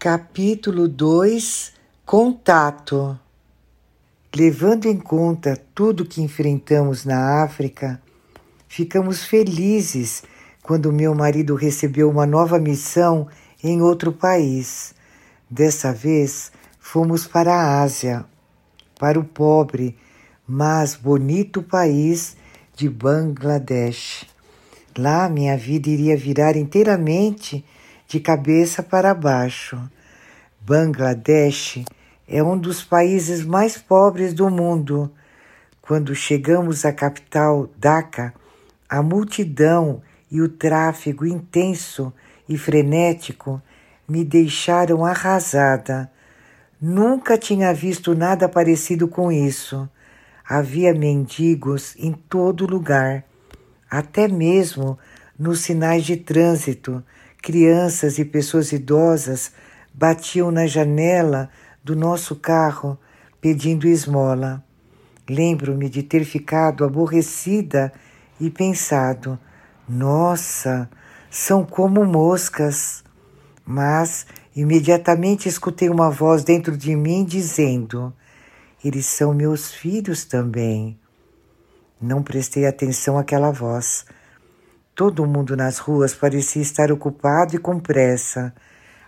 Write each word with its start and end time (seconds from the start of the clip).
Capítulo 0.00 0.86
2 0.86 1.72
Contato 2.06 3.18
Levando 4.32 4.86
em 4.86 4.96
conta 4.96 5.60
tudo 5.74 6.04
que 6.04 6.22
enfrentamos 6.22 7.04
na 7.04 7.42
África, 7.42 8.00
ficamos 8.68 9.24
felizes 9.24 10.22
quando 10.62 10.92
meu 10.92 11.16
marido 11.16 11.56
recebeu 11.56 12.08
uma 12.08 12.24
nova 12.24 12.60
missão 12.60 13.26
em 13.60 13.82
outro 13.82 14.12
país. 14.12 14.94
Dessa 15.50 15.92
vez, 15.92 16.52
fomos 16.78 17.26
para 17.26 17.52
a 17.52 17.82
Ásia, 17.82 18.24
para 19.00 19.18
o 19.18 19.24
pobre, 19.24 19.98
mas 20.46 20.94
bonito 20.94 21.60
país 21.60 22.36
de 22.72 22.88
Bangladesh. 22.88 24.24
Lá 24.96 25.28
minha 25.28 25.56
vida 25.56 25.88
iria 25.90 26.16
virar 26.16 26.56
inteiramente 26.56 27.64
de 28.08 28.18
cabeça 28.18 28.82
para 28.82 29.12
baixo. 29.12 29.78
Bangladesh 30.62 31.84
é 32.26 32.42
um 32.42 32.56
dos 32.58 32.82
países 32.82 33.44
mais 33.44 33.76
pobres 33.76 34.32
do 34.32 34.48
mundo. 34.48 35.12
Quando 35.82 36.14
chegamos 36.14 36.86
à 36.86 36.92
capital, 36.92 37.68
Dhaka, 37.76 38.32
a 38.88 39.02
multidão 39.02 40.02
e 40.30 40.40
o 40.40 40.48
tráfego 40.48 41.26
intenso 41.26 42.10
e 42.48 42.56
frenético 42.56 43.60
me 44.08 44.24
deixaram 44.24 45.04
arrasada. 45.04 46.10
Nunca 46.80 47.36
tinha 47.36 47.74
visto 47.74 48.14
nada 48.14 48.48
parecido 48.48 49.06
com 49.06 49.30
isso. 49.30 49.86
Havia 50.48 50.94
mendigos 50.94 51.94
em 51.98 52.12
todo 52.12 52.66
lugar, 52.66 53.22
até 53.90 54.26
mesmo 54.26 54.98
nos 55.38 55.60
sinais 55.60 56.04
de 56.04 56.16
trânsito 56.16 57.04
Crianças 57.42 58.18
e 58.18 58.24
pessoas 58.24 58.72
idosas 58.72 59.52
batiam 59.92 60.50
na 60.50 60.66
janela 60.66 61.48
do 61.82 61.96
nosso 61.96 62.36
carro 62.36 62.98
pedindo 63.40 63.86
esmola. 63.86 64.62
Lembro-me 65.28 65.88
de 65.88 66.02
ter 66.02 66.24
ficado 66.24 66.84
aborrecida 66.84 67.92
e 68.40 68.50
pensado: 68.50 69.38
nossa, 69.88 70.90
são 71.30 71.64
como 71.64 72.04
moscas. 72.04 73.02
Mas 73.64 74.26
imediatamente 74.54 75.48
escutei 75.48 75.88
uma 75.88 76.10
voz 76.10 76.44
dentro 76.44 76.76
de 76.76 76.94
mim 76.94 77.24
dizendo: 77.24 78.12
Eles 78.84 79.06
são 79.06 79.32
meus 79.32 79.72
filhos 79.72 80.24
também. 80.26 80.98
Não 82.00 82.22
prestei 82.22 82.66
atenção 82.66 83.18
àquela 83.18 83.50
voz. 83.50 84.04
Todo 84.98 85.24
mundo 85.24 85.56
nas 85.56 85.78
ruas 85.78 86.12
parecia 86.12 86.60
estar 86.60 86.90
ocupado 86.90 87.54
e 87.54 87.58
com 87.60 87.78
pressa. 87.78 88.52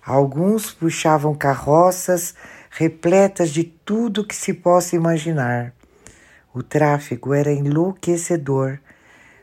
Alguns 0.07 0.71
puxavam 0.71 1.35
carroças 1.35 2.33
repletas 2.71 3.51
de 3.51 3.65
tudo 3.65 4.25
que 4.25 4.37
se 4.37 4.55
possa 4.55 4.95
imaginar. 4.95 5.75
O 6.55 6.63
tráfego 6.63 7.35
era 7.35 7.51
enlouquecedor. 7.51 8.79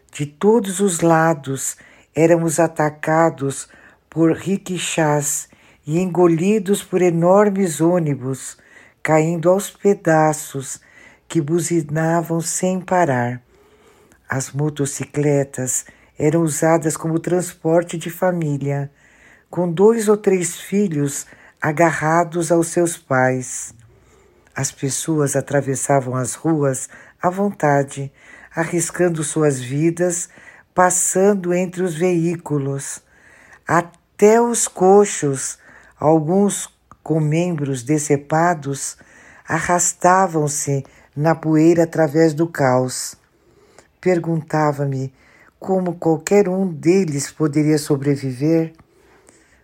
De 0.10 0.26
todos 0.26 0.80
os 0.80 1.02
lados 1.02 1.76
éramos 2.16 2.62
atacados 2.62 3.68
por 4.10 4.32
riquixás 4.32 5.50
e 5.86 6.00
engolidos 6.00 6.82
por 6.82 7.02
enormes 7.02 7.82
ônibus, 7.82 8.58
caindo 9.04 9.50
aos 9.50 9.70
pedaços 9.70 10.80
que 11.28 11.42
buzinavam 11.42 12.40
sem 12.40 12.80
parar. 12.80 13.42
As 14.30 14.54
motocicletas 14.54 15.86
eram 16.18 16.42
usadas 16.42 16.98
como 16.98 17.20
transporte 17.20 17.98
de 17.98 18.10
família, 18.10 18.92
com 19.50 19.72
dois 19.72 20.10
ou 20.10 20.18
três 20.18 20.56
filhos 20.56 21.26
agarrados 21.62 22.52
aos 22.52 22.68
seus 22.68 22.98
pais. 22.98 23.74
As 24.56 24.72
pessoas 24.72 25.36
atravessavam 25.36 26.16
as 26.16 26.34
ruas 26.34 26.90
à 27.22 27.30
vontade, 27.30 28.12
arriscando 28.56 29.24
suas 29.24 29.60
vidas, 29.60 30.30
passando 30.74 31.54
entre 31.54 31.84
os 31.84 31.96
veículos. 31.96 33.02
Até 33.68 34.42
os 34.42 34.68
coxos, 34.68 35.60
alguns 36.00 36.70
com 37.04 37.20
membros 37.20 37.84
decepados, 37.84 38.98
arrastavam-se 39.48 40.84
na 41.16 41.34
poeira 41.34 41.84
através 41.84 42.34
do 42.34 42.48
caos. 42.48 43.16
Perguntava-me 44.02 45.14
como 45.60 45.96
qualquer 45.96 46.48
um 46.48 46.72
deles 46.72 47.32
poderia 47.32 47.78
sobreviver, 47.78 48.74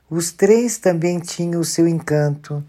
os 0.10 0.32
trens 0.32 0.78
também 0.78 1.20
tinham 1.20 1.62
o 1.62 1.66
seu 1.66 1.88
encanto, 1.88 2.64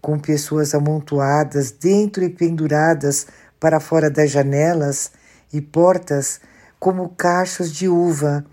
com 0.00 0.18
pessoas 0.18 0.74
amontoadas 0.74 1.70
dentro 1.70 2.22
e 2.22 2.28
penduradas 2.28 3.26
para 3.58 3.80
fora 3.80 4.10
das 4.10 4.30
janelas 4.30 5.10
e 5.52 5.60
portas 5.60 6.40
como 6.78 7.08
cachos 7.08 7.72
de 7.72 7.88
uva, 7.88 8.44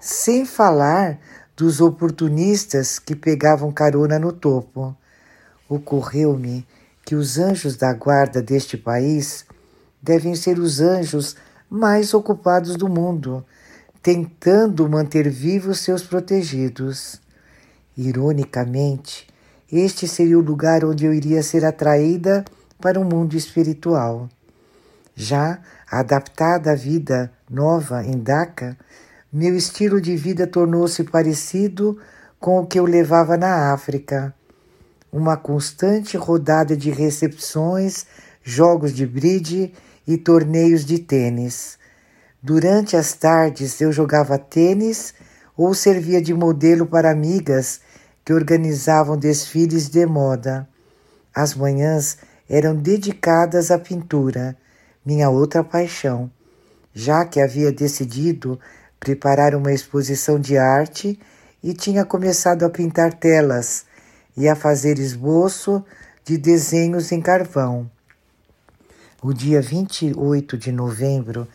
sem 0.00 0.44
falar 0.44 1.18
dos 1.56 1.80
oportunistas 1.80 2.98
que 2.98 3.16
pegavam 3.16 3.72
carona 3.72 4.18
no 4.18 4.32
topo. 4.32 4.96
Ocorreu-me 5.68 6.66
que 7.04 7.14
os 7.14 7.38
anjos 7.38 7.76
da 7.76 7.92
guarda 7.92 8.42
deste 8.42 8.76
país 8.76 9.44
devem 10.00 10.34
ser 10.34 10.58
os 10.58 10.80
anjos 10.80 11.36
mais 11.68 12.14
ocupados 12.14 12.76
do 12.76 12.88
mundo 12.88 13.44
tentando 14.02 14.88
manter 14.88 15.30
vivos 15.30 15.78
seus 15.78 16.02
protegidos. 16.02 17.20
Ironicamente, 17.96 19.28
este 19.70 20.08
seria 20.08 20.38
o 20.38 20.42
lugar 20.42 20.84
onde 20.84 21.06
eu 21.06 21.14
iria 21.14 21.42
ser 21.42 21.64
atraída 21.64 22.44
para 22.80 22.98
o 22.98 23.04
um 23.04 23.08
mundo 23.08 23.36
espiritual. 23.36 24.28
Já 25.14 25.60
adaptada 25.88 26.72
à 26.72 26.74
vida 26.74 27.32
nova 27.48 28.04
em 28.04 28.18
Dhaka, 28.18 28.76
meu 29.32 29.56
estilo 29.56 30.00
de 30.00 30.16
vida 30.16 30.46
tornou-se 30.46 31.04
parecido 31.04 31.98
com 32.40 32.60
o 32.60 32.66
que 32.66 32.78
eu 32.78 32.84
levava 32.84 33.36
na 33.36 33.72
África. 33.72 34.34
Uma 35.12 35.36
constante 35.36 36.16
rodada 36.16 36.76
de 36.76 36.90
recepções, 36.90 38.04
jogos 38.42 38.92
de 38.92 39.06
bridge 39.06 39.72
e 40.06 40.16
torneios 40.16 40.84
de 40.84 40.98
tênis. 40.98 41.78
Durante 42.42 42.96
as 42.96 43.12
tardes 43.12 43.80
eu 43.80 43.92
jogava 43.92 44.36
tênis 44.36 45.14
ou 45.56 45.72
servia 45.74 46.20
de 46.20 46.34
modelo 46.34 46.84
para 46.86 47.08
amigas 47.08 47.80
que 48.24 48.32
organizavam 48.32 49.16
desfiles 49.16 49.88
de 49.88 50.04
moda. 50.06 50.68
As 51.32 51.54
manhãs 51.54 52.18
eram 52.50 52.74
dedicadas 52.74 53.70
à 53.70 53.78
pintura, 53.78 54.56
minha 55.06 55.30
outra 55.30 55.62
paixão, 55.62 56.28
já 56.92 57.24
que 57.24 57.40
havia 57.40 57.70
decidido 57.70 58.58
preparar 58.98 59.54
uma 59.54 59.72
exposição 59.72 60.40
de 60.40 60.58
arte 60.58 61.18
e 61.62 61.72
tinha 61.72 62.04
começado 62.04 62.64
a 62.64 62.70
pintar 62.70 63.14
telas 63.14 63.84
e 64.36 64.48
a 64.48 64.56
fazer 64.56 64.98
esboço 64.98 65.84
de 66.24 66.36
desenhos 66.36 67.12
em 67.12 67.20
carvão. 67.20 67.88
O 69.22 69.32
dia 69.32 69.62
28 69.62 70.58
de 70.58 70.72
novembro 70.72 71.46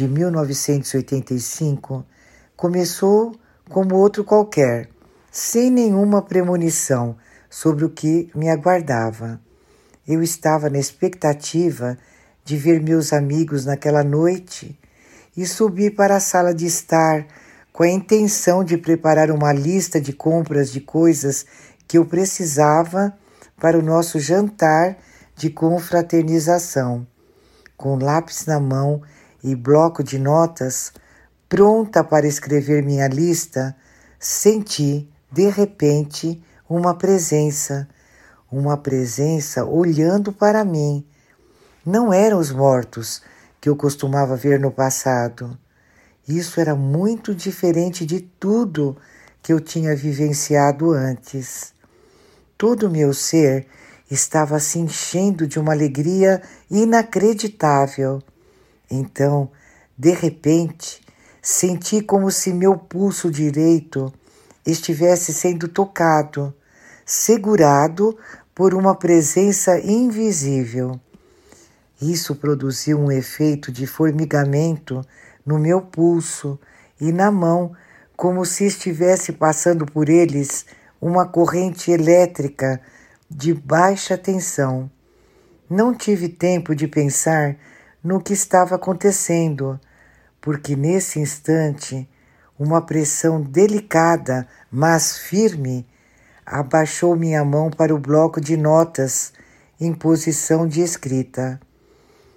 de 0.00 0.08
1985 0.08 2.06
começou 2.56 3.34
como 3.68 3.96
outro 3.96 4.24
qualquer, 4.24 4.88
sem 5.30 5.70
nenhuma 5.70 6.22
premonição 6.22 7.18
sobre 7.50 7.84
o 7.84 7.90
que 7.90 8.30
me 8.34 8.48
aguardava. 8.48 9.38
Eu 10.08 10.22
estava 10.22 10.70
na 10.70 10.78
expectativa 10.78 11.98
de 12.42 12.56
ver 12.56 12.80
meus 12.80 13.12
amigos 13.12 13.66
naquela 13.66 14.02
noite 14.02 14.74
e 15.36 15.44
subi 15.44 15.90
para 15.90 16.16
a 16.16 16.20
sala 16.20 16.54
de 16.54 16.64
estar 16.64 17.26
com 17.70 17.82
a 17.82 17.88
intenção 17.90 18.64
de 18.64 18.78
preparar 18.78 19.30
uma 19.30 19.52
lista 19.52 20.00
de 20.00 20.14
compras 20.14 20.72
de 20.72 20.80
coisas 20.80 21.44
que 21.86 21.98
eu 21.98 22.06
precisava 22.06 23.12
para 23.60 23.78
o 23.78 23.82
nosso 23.82 24.18
jantar 24.18 24.96
de 25.36 25.50
confraternização. 25.50 27.06
Com 27.76 27.96
lápis 27.96 28.46
na 28.46 28.58
mão, 28.58 29.02
e 29.42 29.54
bloco 29.54 30.02
de 30.02 30.18
notas, 30.18 30.92
pronta 31.48 32.04
para 32.04 32.26
escrever 32.26 32.82
minha 32.82 33.08
lista, 33.08 33.74
senti, 34.18 35.08
de 35.32 35.48
repente, 35.48 36.42
uma 36.68 36.94
presença, 36.94 37.88
uma 38.50 38.76
presença 38.76 39.64
olhando 39.64 40.32
para 40.32 40.64
mim. 40.64 41.04
Não 41.84 42.12
eram 42.12 42.38
os 42.38 42.50
mortos 42.50 43.22
que 43.60 43.68
eu 43.68 43.76
costumava 43.76 44.36
ver 44.36 44.60
no 44.60 44.70
passado. 44.70 45.58
Isso 46.28 46.60
era 46.60 46.74
muito 46.74 47.34
diferente 47.34 48.06
de 48.06 48.20
tudo 48.20 48.96
que 49.42 49.52
eu 49.52 49.60
tinha 49.60 49.96
vivenciado 49.96 50.92
antes. 50.92 51.72
Todo 52.56 52.86
o 52.86 52.90
meu 52.90 53.12
ser 53.14 53.66
estava 54.10 54.58
se 54.58 54.78
enchendo 54.78 55.46
de 55.46 55.58
uma 55.58 55.72
alegria 55.72 56.42
inacreditável. 56.70 58.22
Então, 58.90 59.50
de 59.96 60.12
repente, 60.12 61.00
senti 61.40 62.02
como 62.02 62.30
se 62.30 62.52
meu 62.52 62.76
pulso 62.76 63.30
direito 63.30 64.12
estivesse 64.66 65.32
sendo 65.32 65.68
tocado. 65.68 66.54
segurado 67.06 68.16
por 68.54 68.72
uma 68.72 68.94
presença 68.94 69.80
invisível. 69.80 71.00
Isso 72.00 72.36
produziu 72.36 73.00
um 73.00 73.10
efeito 73.10 73.72
de 73.72 73.86
formigamento 73.86 75.04
no 75.44 75.58
meu 75.58 75.80
pulso 75.82 76.58
e 77.00 77.10
na 77.10 77.30
mão, 77.32 77.72
como 78.16 78.44
se 78.44 78.64
estivesse 78.64 79.32
passando 79.32 79.84
por 79.86 80.08
eles 80.08 80.66
uma 81.00 81.26
corrente 81.26 81.90
elétrica 81.90 82.80
de 83.28 83.52
baixa 83.52 84.16
tensão. 84.16 84.90
Não 85.68 85.94
tive 85.94 86.28
tempo 86.28 86.74
de 86.74 86.86
pensar 86.86 87.56
no 88.02 88.20
que 88.20 88.32
estava 88.32 88.74
acontecendo, 88.76 89.78
porque 90.40 90.74
nesse 90.74 91.18
instante 91.18 92.08
uma 92.58 92.82
pressão 92.82 93.40
delicada, 93.40 94.46
mas 94.70 95.18
firme, 95.18 95.86
abaixou 96.44 97.16
minha 97.16 97.44
mão 97.44 97.70
para 97.70 97.94
o 97.94 97.98
bloco 97.98 98.40
de 98.40 98.56
notas 98.56 99.32
em 99.80 99.94
posição 99.94 100.68
de 100.68 100.82
escrita. 100.82 101.60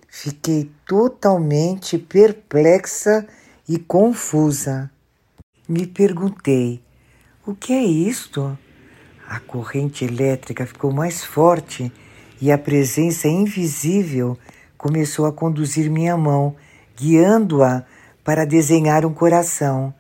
Fiquei 0.08 0.72
totalmente 0.86 1.98
perplexa 1.98 3.28
e 3.68 3.78
confusa. 3.78 4.90
Me 5.68 5.88
perguntei: 5.88 6.82
o 7.46 7.54
que 7.54 7.74
é 7.74 7.84
isto? 7.84 8.58
A 9.28 9.40
corrente 9.40 10.06
elétrica 10.06 10.66
ficou 10.66 10.92
mais 10.92 11.24
forte 11.24 11.92
e 12.40 12.52
a 12.52 12.58
presença 12.58 13.28
invisível 13.28 14.38
começou 14.84 15.26
a 15.26 15.32
conduzir 15.32 15.90
minha 15.90 16.18
mão, 16.18 16.58
guiando-a 16.94 17.86
para 18.22 18.46
desenhar 18.46 19.06
um 19.06 19.14
coração. 19.14 19.94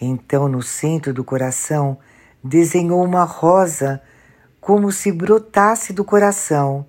Então, 0.00 0.48
no 0.48 0.64
centro 0.64 1.14
do 1.14 1.22
coração, 1.22 1.96
desenhou 2.42 3.04
uma 3.04 3.22
rosa 3.22 4.02
como 4.60 4.90
se 4.90 5.12
brotasse 5.12 5.92
do 5.92 6.04
coração, 6.04 6.84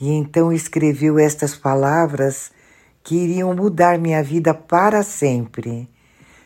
e 0.00 0.10
então 0.12 0.50
escreveu 0.50 1.18
estas 1.18 1.54
palavras 1.54 2.50
que 3.04 3.16
iriam 3.16 3.54
mudar 3.54 3.98
minha 3.98 4.22
vida 4.22 4.54
para 4.54 5.02
sempre. 5.02 5.90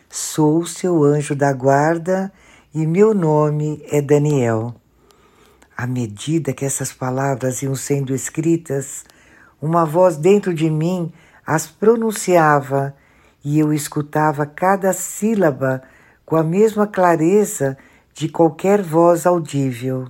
Sou 0.09 0.65
seu 0.65 1.05
anjo 1.05 1.35
da 1.35 1.53
guarda 1.53 2.33
e 2.75 2.85
meu 2.85 3.13
nome 3.13 3.81
é 3.89 4.01
Daniel. 4.01 4.75
À 5.75 5.87
medida 5.87 6.51
que 6.51 6.65
essas 6.65 6.91
palavras 6.91 7.61
iam 7.61 7.75
sendo 7.75 8.13
escritas, 8.13 9.05
uma 9.61 9.85
voz 9.85 10.17
dentro 10.17 10.53
de 10.53 10.69
mim 10.69 11.11
as 11.45 11.67
pronunciava 11.67 12.95
e 13.43 13.59
eu 13.59 13.73
escutava 13.73 14.45
cada 14.45 14.91
sílaba 14.91 15.81
com 16.25 16.35
a 16.35 16.43
mesma 16.43 16.85
clareza 16.85 17.77
de 18.13 18.27
qualquer 18.27 18.81
voz 18.81 19.25
audível. 19.25 20.07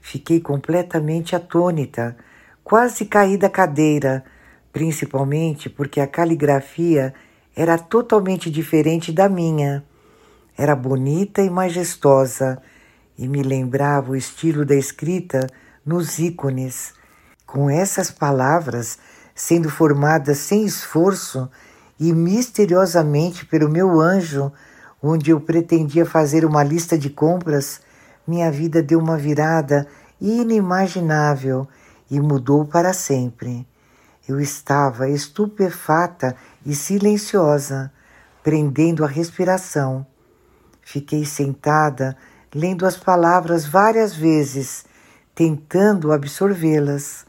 Fiquei 0.00 0.40
completamente 0.40 1.36
atônita, 1.36 2.16
quase 2.62 3.04
caí 3.04 3.36
da 3.36 3.50
cadeira, 3.50 4.24
principalmente 4.72 5.68
porque 5.68 6.00
a 6.00 6.06
caligrafia 6.06 7.12
era 7.54 7.76
totalmente 7.78 8.50
diferente 8.50 9.12
da 9.12 9.28
minha. 9.28 9.84
Era 10.56 10.74
bonita 10.74 11.42
e 11.42 11.50
majestosa 11.50 12.60
e 13.18 13.28
me 13.28 13.42
lembrava 13.42 14.12
o 14.12 14.16
estilo 14.16 14.64
da 14.64 14.74
escrita 14.74 15.46
nos 15.84 16.18
ícones. 16.18 16.94
Com 17.46 17.70
essas 17.70 18.10
palavras 18.10 18.98
sendo 19.34 19.68
formadas 19.68 20.38
sem 20.38 20.64
esforço 20.64 21.50
e 21.98 22.12
misteriosamente 22.12 23.44
pelo 23.46 23.68
meu 23.68 24.00
anjo, 24.00 24.52
onde 25.02 25.30
eu 25.30 25.40
pretendia 25.40 26.06
fazer 26.06 26.44
uma 26.44 26.62
lista 26.62 26.96
de 26.96 27.10
compras, 27.10 27.80
minha 28.26 28.50
vida 28.50 28.82
deu 28.82 28.98
uma 28.98 29.16
virada 29.18 29.86
inimaginável 30.20 31.68
e 32.10 32.20
mudou 32.20 32.64
para 32.64 32.92
sempre. 32.92 33.66
Eu 34.26 34.40
estava 34.40 35.08
estupefata 35.08 36.34
e 36.64 36.74
silenciosa, 36.74 37.92
prendendo 38.42 39.04
a 39.04 39.08
respiração. 39.08 40.06
Fiquei 40.80 41.24
sentada 41.24 42.16
lendo 42.54 42.86
as 42.86 42.96
palavras 42.96 43.66
várias 43.66 44.14
vezes, 44.14 44.84
tentando 45.34 46.12
absorvê-las. 46.12 47.26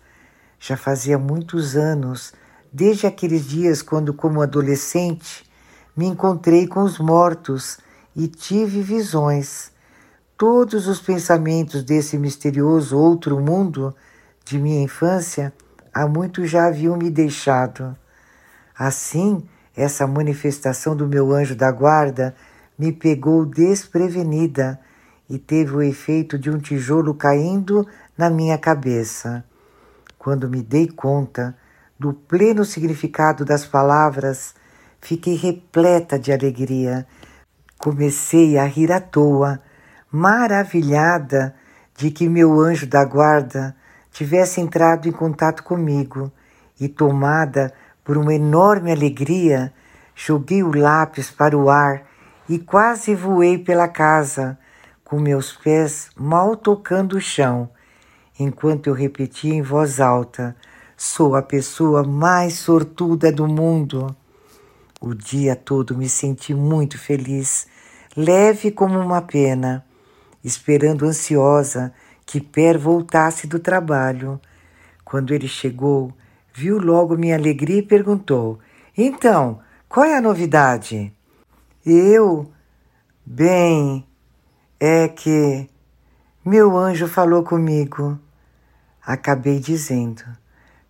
Já 0.67 0.75
fazia 0.75 1.19
muitos 1.19 1.75
anos, 1.75 2.33
desde 2.73 3.05
aqueles 3.05 3.45
dias 3.45 3.83
quando, 3.83 4.11
como 4.15 4.41
adolescente, 4.41 5.47
me 5.95 6.07
encontrei 6.07 6.65
com 6.65 6.81
os 6.81 6.97
mortos 6.97 7.77
e 8.15 8.27
tive 8.27 8.81
visões. 8.81 9.71
Todos 10.35 10.87
os 10.87 10.99
pensamentos 10.99 11.83
desse 11.83 12.17
misterioso 12.17 12.97
outro 12.97 13.39
mundo 13.39 13.95
de 14.43 14.57
minha 14.57 14.81
infância 14.81 15.53
há 15.93 16.07
muito 16.07 16.47
já 16.47 16.65
haviam 16.65 16.97
me 16.97 17.11
deixado. 17.11 17.95
Assim, 18.75 19.47
essa 19.77 20.07
manifestação 20.07 20.95
do 20.95 21.07
meu 21.07 21.31
anjo 21.31 21.55
da 21.55 21.71
guarda 21.71 22.35
me 22.75 22.91
pegou 22.91 23.45
desprevenida 23.45 24.79
e 25.29 25.37
teve 25.37 25.75
o 25.75 25.81
efeito 25.83 26.39
de 26.39 26.49
um 26.49 26.57
tijolo 26.57 27.13
caindo 27.13 27.87
na 28.17 28.31
minha 28.31 28.57
cabeça. 28.57 29.45
Quando 30.25 30.49
me 30.49 30.63
dei 30.63 30.87
conta 30.87 31.55
do 31.99 32.11
pleno 32.11 32.65
significado 32.65 33.45
das 33.45 33.63
palavras, 33.63 34.55
fiquei 34.99 35.35
repleta 35.35 36.17
de 36.17 36.33
alegria. 36.33 37.05
Comecei 37.77 38.57
a 38.57 38.65
rir 38.65 38.91
à 38.91 38.99
toa, 38.99 39.61
maravilhada 40.11 41.53
de 41.95 42.09
que 42.09 42.27
meu 42.27 42.59
anjo 42.59 42.87
da 42.87 43.05
guarda 43.05 43.75
tivesse 44.11 44.59
entrado 44.59 45.07
em 45.07 45.11
contato 45.11 45.61
comigo 45.61 46.31
e, 46.79 46.89
tomada 46.89 47.71
por 48.03 48.17
uma 48.17 48.33
enorme 48.33 48.91
alegria, 48.91 49.71
joguei 50.15 50.63
o 50.63 50.75
lápis 50.75 51.29
para 51.29 51.55
o 51.55 51.69
ar 51.69 52.01
e 52.49 52.57
quase 52.57 53.13
voei 53.13 53.59
pela 53.59 53.87
casa 53.87 54.57
com 55.03 55.19
meus 55.19 55.53
pés 55.53 56.09
mal 56.17 56.57
tocando 56.57 57.15
o 57.15 57.21
chão, 57.21 57.69
enquanto 58.39 58.87
eu 58.87 58.93
repetia 58.93 59.53
em 59.53 59.61
voz 59.61 59.99
alta: 59.99 60.55
Sou 60.97 61.35
a 61.35 61.41
pessoa 61.41 62.03
mais 62.03 62.55
sortuda 62.55 63.31
do 63.31 63.47
mundo. 63.47 64.15
O 65.01 65.13
dia 65.13 65.55
todo 65.55 65.97
me 65.97 66.09
senti 66.09 66.53
muito 66.53 66.97
feliz, 66.97 67.67
leve 68.15 68.71
como 68.71 68.97
uma 68.97 69.21
pena, 69.21 69.85
esperando 70.43 71.05
ansiosa 71.05 71.93
que 72.25 72.41
Per 72.41 72.79
voltasse 72.79 73.45
do 73.45 73.59
trabalho. 73.59 74.39
Quando 75.03 75.33
ele 75.33 75.47
chegou, 75.47 76.11
viu 76.53 76.79
logo 76.79 77.17
minha 77.17 77.35
alegria 77.35 77.79
e 77.79 77.83
perguntou: 77.83 78.59
Então, 78.97 79.59
qual 79.87 80.05
é 80.05 80.17
a 80.17 80.21
novidade? 80.21 81.13
Eu? 81.85 82.51
Bem, 83.25 84.05
é 84.79 85.07
que 85.07 85.67
meu 86.43 86.77
anjo 86.77 87.07
falou 87.07 87.43
comigo. 87.43 88.19
Acabei 89.05 89.59
dizendo. 89.59 90.23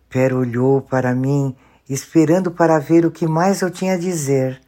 Per 0.08 0.32
olhou 0.32 0.80
para 0.80 1.14
mim, 1.14 1.54
esperando 1.88 2.50
para 2.50 2.78
ver 2.78 3.04
o 3.04 3.10
que 3.10 3.26
mais 3.26 3.60
eu 3.60 3.70
tinha 3.70 3.94
a 3.94 3.98
dizer. 3.98 4.60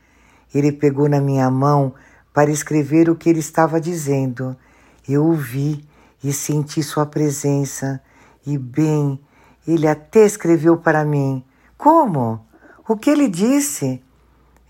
Ele 0.55 0.71
pegou 0.71 1.09
na 1.09 1.21
minha 1.21 1.51
mão 1.51 1.95
para 2.35 2.51
escrever 2.51 3.09
o 3.09 3.17
que 3.17 3.31
ele 3.31 3.39
estava 3.39 3.81
dizendo. 3.81 4.55
Eu 5.09 5.25
ouvi 5.25 5.83
e 6.23 6.33
senti 6.33 6.83
sua 6.83 7.07
presença. 7.07 8.01
E 8.47 8.59
bem, 8.59 9.19
ele 9.67 9.87
até 9.87 10.27
escreveu 10.27 10.77
para 10.77 11.05
mim. 11.05 11.43
Como? 11.77 12.41
O 12.87 12.97
que 12.97 13.09
ele 13.09 13.29
disse? 13.29 14.03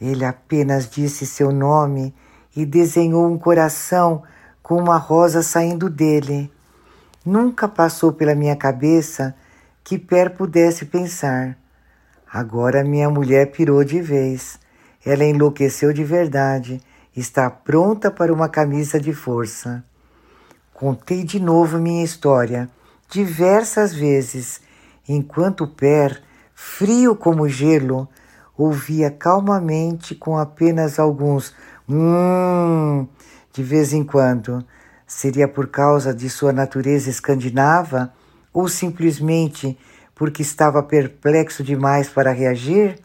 Ele 0.01 0.25
apenas 0.25 0.89
disse 0.89 1.27
seu 1.27 1.51
nome 1.51 2.15
e 2.55 2.65
desenhou 2.65 3.27
um 3.27 3.39
coração 3.39 4.23
com 4.63 4.77
uma 4.77 4.99
rosa 4.99 5.43
saindo 5.43 5.91
dele. 5.91 6.51
Nunca 7.25 7.69
passou 7.69 8.13
pela 8.13 8.35
minha 8.35 8.57
cabeça 8.57 9.35
que 9.83 9.99
Per 9.99 10.31
pudesse 10.31 10.87
pensar. 10.87 11.57
Agora 12.31 12.85
minha 12.85 13.09
mulher 13.09 13.51
pirou 13.51 13.83
de 13.83 14.01
vez. 14.01 14.59
Ela 15.05 15.25
enlouqueceu 15.25 15.93
de 15.93 16.05
verdade. 16.05 16.81
Está 17.17 17.51
pronta 17.51 18.11
para 18.11 18.33
uma 18.33 18.49
camisa 18.49 19.01
de 19.01 19.13
força. 19.13 19.85
Contei 20.73 21.25
de 21.25 21.41
novo 21.41 21.79
minha 21.79 22.05
história, 22.05 22.71
diversas 23.11 23.93
vezes, 23.93 24.61
enquanto 25.09 25.67
Per, 25.67 26.23
frio 26.55 27.17
como 27.17 27.49
gelo, 27.49 28.09
ouvia 28.57 29.11
calmamente 29.11 30.15
com 30.15 30.39
apenas 30.39 30.99
alguns 31.01 31.53
hum 31.89 33.09
de 33.53 33.63
vez 33.63 33.93
em 33.93 34.05
quando. 34.05 34.65
Seria 35.09 35.49
por 35.49 35.69
causa 35.69 36.13
de 36.13 36.29
sua 36.29 36.53
natureza 36.53 37.09
escandinava 37.09 38.13
ou 38.53 38.69
simplesmente 38.69 39.79
porque 40.15 40.43
estava 40.43 40.83
perplexo 40.83 41.65
demais 41.65 42.11
para 42.11 42.31
reagir? 42.31 42.99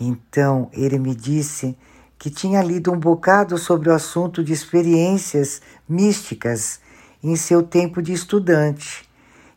Então 0.00 0.70
ele 0.72 0.98
me 0.98 1.14
disse 1.14 1.76
que 2.18 2.30
tinha 2.30 2.62
lido 2.62 2.90
um 2.90 2.98
bocado 2.98 3.58
sobre 3.58 3.90
o 3.90 3.92
assunto 3.92 4.42
de 4.42 4.54
experiências 4.54 5.60
místicas, 5.86 6.80
em 7.22 7.36
seu 7.36 7.62
tempo 7.62 8.00
de 8.00 8.14
estudante. 8.14 9.06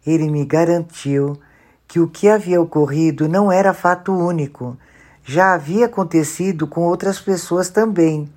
Ele 0.05 0.29
me 0.29 0.43
garantiu 0.43 1.39
que 1.87 2.01
o 2.01 2.09
que 2.09 2.27
havia 2.27 2.59
ocorrido 2.61 3.29
não 3.29 3.49
era 3.49 3.73
fato 3.73 4.11
único, 4.11 4.77
já 5.23 5.53
havia 5.53 5.85
acontecido 5.85 6.67
com 6.67 6.81
outras 6.81 7.21
pessoas 7.21 7.69
também. 7.69 8.29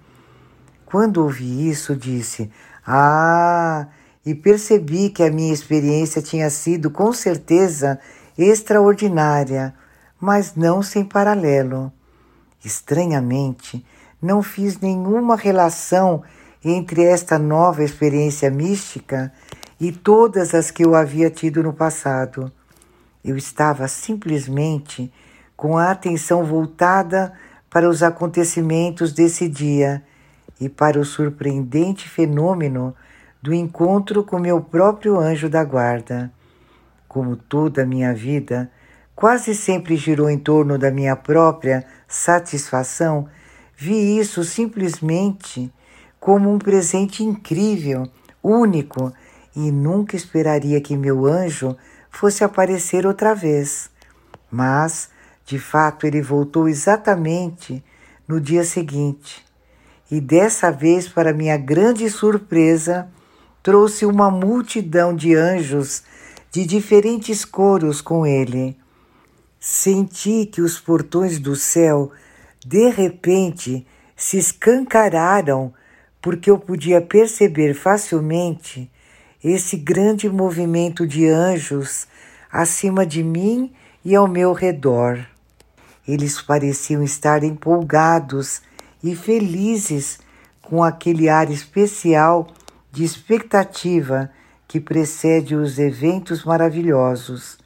Quando 0.86 1.22
ouvi 1.22 1.68
isso, 1.68 1.96
disse: 1.96 2.50
Ah, 2.86 3.86
e 4.24 4.34
percebi 4.34 5.10
que 5.10 5.22
a 5.22 5.30
minha 5.30 5.52
experiência 5.52 6.22
tinha 6.22 6.48
sido 6.50 6.90
com 6.90 7.12
certeza 7.12 7.98
extraordinária, 8.36 9.74
mas 10.20 10.54
não 10.54 10.82
sem 10.82 11.04
paralelo. 11.04 11.92
Estranhamente, 12.64 13.84
não 14.20 14.42
fiz 14.42 14.78
nenhuma 14.78 15.36
relação 15.36 16.22
entre 16.64 17.02
esta 17.02 17.38
nova 17.38 17.82
experiência 17.82 18.50
mística 18.50 19.32
e 19.80 19.90
todas 19.90 20.54
as 20.54 20.70
que 20.70 20.84
eu 20.84 20.94
havia 20.94 21.28
tido 21.28 21.62
no 21.62 21.72
passado. 21.72 22.52
Eu 23.24 23.36
estava 23.36 23.88
simplesmente 23.88 25.12
com 25.56 25.76
a 25.76 25.90
atenção 25.90 26.44
voltada 26.44 27.32
para 27.68 27.88
os 27.88 28.02
acontecimentos 28.02 29.12
desse 29.12 29.48
dia 29.48 30.04
e 30.62 30.68
para 30.68 31.00
o 31.00 31.04
surpreendente 31.04 32.08
fenômeno 32.08 32.94
do 33.42 33.52
encontro 33.52 34.22
com 34.22 34.38
meu 34.38 34.60
próprio 34.60 35.18
anjo 35.18 35.48
da 35.48 35.64
guarda. 35.64 36.32
Como 37.08 37.34
toda 37.34 37.82
a 37.82 37.86
minha 37.86 38.14
vida 38.14 38.70
quase 39.12 39.56
sempre 39.56 39.96
girou 39.96 40.30
em 40.30 40.38
torno 40.38 40.78
da 40.78 40.88
minha 40.88 41.16
própria 41.16 41.84
satisfação, 42.06 43.28
vi 43.76 44.18
isso 44.18 44.44
simplesmente 44.44 45.72
como 46.20 46.48
um 46.52 46.58
presente 46.58 47.24
incrível, 47.24 48.08
único, 48.40 49.12
e 49.56 49.72
nunca 49.72 50.14
esperaria 50.14 50.80
que 50.80 50.96
meu 50.96 51.26
anjo 51.26 51.76
fosse 52.08 52.44
aparecer 52.44 53.04
outra 53.04 53.34
vez. 53.34 53.90
Mas, 54.48 55.10
de 55.44 55.58
fato, 55.58 56.06
ele 56.06 56.22
voltou 56.22 56.68
exatamente 56.68 57.84
no 58.28 58.40
dia 58.40 58.62
seguinte. 58.62 59.44
E 60.12 60.20
dessa 60.20 60.70
vez, 60.70 61.08
para 61.08 61.32
minha 61.32 61.56
grande 61.56 62.10
surpresa, 62.10 63.08
trouxe 63.62 64.04
uma 64.04 64.30
multidão 64.30 65.16
de 65.16 65.34
anjos 65.34 66.02
de 66.50 66.66
diferentes 66.66 67.46
coros 67.46 68.02
com 68.02 68.26
ele. 68.26 68.76
Senti 69.58 70.44
que 70.44 70.60
os 70.60 70.78
portões 70.78 71.38
do 71.38 71.56
céu, 71.56 72.12
de 72.62 72.90
repente, 72.90 73.86
se 74.14 74.36
escancararam 74.36 75.72
porque 76.20 76.50
eu 76.50 76.58
podia 76.58 77.00
perceber 77.00 77.72
facilmente 77.72 78.92
esse 79.42 79.78
grande 79.78 80.28
movimento 80.28 81.06
de 81.06 81.26
anjos 81.26 82.06
acima 82.52 83.06
de 83.06 83.24
mim 83.24 83.72
e 84.04 84.14
ao 84.14 84.28
meu 84.28 84.52
redor. 84.52 85.26
Eles 86.06 86.38
pareciam 86.38 87.02
estar 87.02 87.42
empolgados 87.42 88.60
e 89.02 89.16
felizes 89.16 90.18
com 90.60 90.82
aquele 90.82 91.28
ar 91.28 91.50
especial 91.50 92.46
de 92.90 93.04
expectativa 93.04 94.30
que 94.68 94.80
precede 94.80 95.54
os 95.54 95.78
eventos 95.78 96.44
maravilhosos. 96.44 97.58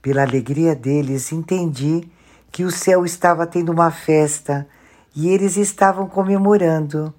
Pela 0.00 0.22
alegria 0.22 0.74
deles, 0.74 1.32
entendi 1.32 2.08
que 2.50 2.64
o 2.64 2.70
céu 2.70 3.04
estava 3.04 3.46
tendo 3.46 3.70
uma 3.72 3.90
festa 3.90 4.66
e 5.14 5.28
eles 5.28 5.56
estavam 5.56 6.06
comemorando. 6.06 7.12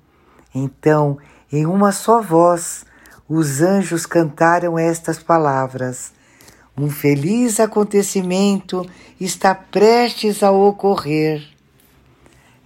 Então, 0.54 1.18
em 1.52 1.66
uma 1.66 1.92
só 1.92 2.22
voz, 2.22 2.86
os 3.28 3.62
anjos 3.62 4.06
cantaram 4.06 4.78
estas 4.78 5.22
palavras: 5.22 6.12
Um 6.78 6.90
feliz 6.90 7.60
acontecimento 7.60 8.90
está 9.20 9.54
prestes 9.54 10.42
a 10.42 10.52
ocorrer. 10.52 11.51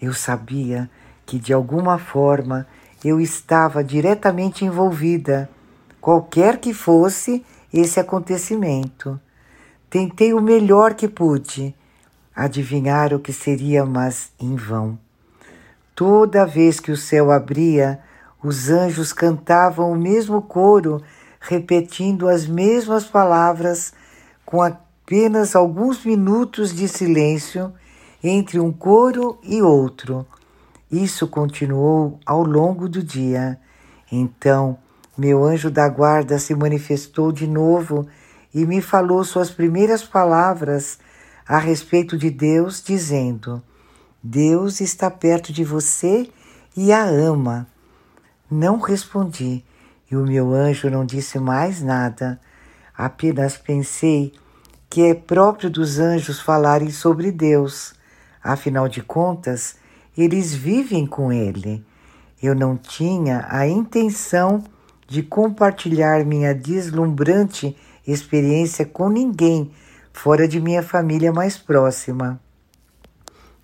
Eu 0.05 0.13
sabia 0.13 0.88
que 1.25 1.39
de 1.39 1.51
alguma 1.51 1.97
forma 1.97 2.67
eu 3.03 3.19
estava 3.19 3.83
diretamente 3.83 4.63
envolvida, 4.63 5.50
qualquer 6.00 6.59
que 6.59 6.75
fosse 6.75 7.43
esse 7.74 8.00
acontecimento. 8.00 9.19
Tentei 9.89 10.31
o 10.31 10.39
melhor 10.39 10.93
que 10.93 11.07
pude 11.07 11.74
adivinhar 12.35 13.15
o 13.15 13.19
que 13.19 13.33
seria, 13.33 13.83
mas 13.83 14.29
em 14.39 14.55
vão. 14.55 15.00
Toda 15.95 16.45
vez 16.45 16.79
que 16.79 16.91
o 16.91 16.97
céu 16.97 17.31
abria, 17.31 18.00
os 18.43 18.69
anjos 18.69 19.12
cantavam 19.12 19.91
o 19.91 19.97
mesmo 19.97 20.39
coro, 20.39 21.01
repetindo 21.39 22.29
as 22.29 22.45
mesmas 22.45 23.05
palavras, 23.05 23.91
com 24.45 24.62
apenas 24.62 25.55
alguns 25.55 26.05
minutos 26.05 26.71
de 26.75 26.88
silêncio 26.88 27.74
entre 28.27 28.60
um 28.60 28.72
coro 28.72 29.38
e 29.44 29.62
outro. 29.62 30.25
Isso 30.91 31.27
continuou 31.27 32.20
ao 32.25 32.44
longo 32.44 32.88
do 32.88 33.03
dia. 33.03 33.60
Então, 34.12 34.77
meu 35.17 35.44
anjo 35.44 35.70
da 35.70 35.88
guarda 35.89 36.39
se 36.39 36.53
manifestou 36.55 37.32
de 37.32 37.48
novo 37.48 38.08
e 38.53 38.65
me 38.65 38.82
falou 38.82 39.24
suas 39.24 39.50
primeiras 39.50 40.03
palavras 40.03 41.00
a 41.48 41.58
respeito 41.58 42.17
de 42.17 42.29
Deus, 42.29 42.82
dizendo: 42.84 43.62
Deus 44.22 44.82
está 44.82 45.12
perto 45.12 45.51
de 45.51 45.63
você 45.63 46.29
e 46.75 46.91
a 46.91 47.03
ama. 47.03 47.67
Não 48.50 48.79
respondi 48.79 49.63
e 50.10 50.15
o 50.15 50.25
meu 50.25 50.53
anjo 50.53 50.89
não 50.89 51.05
disse 51.05 51.39
mais 51.39 51.82
nada. 51.82 52.39
Apenas 52.96 53.58
pensei 53.58 54.34
que 54.89 55.01
é 55.01 55.13
próprio 55.13 55.70
dos 55.70 56.00
anjos 56.00 56.39
falarem 56.39 56.91
sobre 56.91 57.32
Deus. 57.32 57.94
Afinal 58.45 58.87
de 58.87 59.01
contas, 59.01 59.75
eles 60.15 60.53
vivem 60.53 61.07
com 61.07 61.33
Ele. 61.33 61.83
Eu 62.39 62.53
não 62.53 62.77
tinha 62.77 63.47
a 63.49 63.67
intenção 63.67 64.63
de 65.07 65.23
compartilhar 65.23 66.23
minha 66.23 66.53
deslumbrante 66.53 67.75
experiência 68.05 68.85
com 68.85 69.09
ninguém 69.09 69.71
fora 70.13 70.47
de 70.47 70.61
minha 70.61 70.83
família 70.83 71.33
mais 71.33 71.57
próxima. 71.57 72.39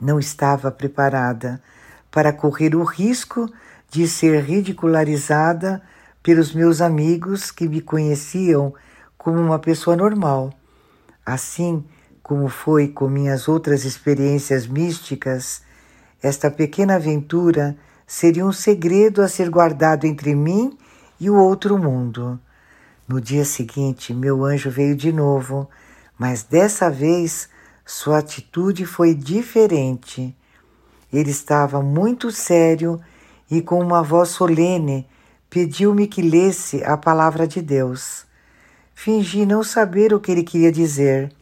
Não 0.02 0.20
estava 0.20 0.72
preparada 0.72 1.62
para 2.10 2.34
correr 2.34 2.76
o 2.76 2.84
risco 2.84 3.48
de 3.88 4.08
ser 4.08 4.44
ridicularizada 4.44 5.80
pelos 6.24 6.56
meus 6.56 6.82
amigos 6.82 7.52
que 7.52 7.70
me 7.70 7.82
conheciam 7.82 8.74
como 9.16 9.40
uma 9.40 9.60
pessoa 9.60 9.96
normal. 9.96 10.52
Assim 11.24 11.86
como 12.24 12.48
foi 12.48 12.88
com 12.88 13.08
minhas 13.08 13.48
outras 13.48 13.84
experiências 13.84 14.68
místicas, 14.68 15.62
esta 16.22 16.52
pequena 16.52 16.96
aventura 16.96 17.76
seria 18.06 18.46
um 18.46 18.52
segredo 18.52 19.22
a 19.22 19.28
ser 19.28 19.50
guardado 19.50 20.06
entre 20.06 20.36
mim 20.36 20.78
e 21.20 21.30
o 21.30 21.36
outro 21.36 21.78
mundo. 21.78 22.40
No 23.08 23.20
dia 23.20 23.44
seguinte, 23.44 24.14
meu 24.14 24.46
anjo 24.46 24.70
veio 24.70 24.96
de 24.96 25.12
novo, 25.12 25.70
mas 26.18 26.44
dessa 26.44 26.90
vez 26.90 27.50
sua 27.86 28.20
atitude 28.20 28.86
foi 28.86 29.14
diferente. 29.14 30.36
Ele 31.12 31.32
estava 31.32 31.82
muito 31.82 32.32
sério 32.32 33.02
e, 33.50 33.62
com 33.62 33.82
uma 33.82 34.02
voz 34.02 34.30
solene, 34.30 35.08
pediu-me 35.50 36.08
que 36.08 36.22
lesse 36.22 36.84
a 36.84 36.96
palavra 36.96 37.48
de 37.48 37.62
Deus. 37.62 38.26
Fingi 38.94 39.46
não 39.46 39.64
saber 39.64 40.14
o 40.14 40.20
que 40.20 40.32
ele 40.32 40.44
queria 40.44 40.72
dizer. 40.72 41.34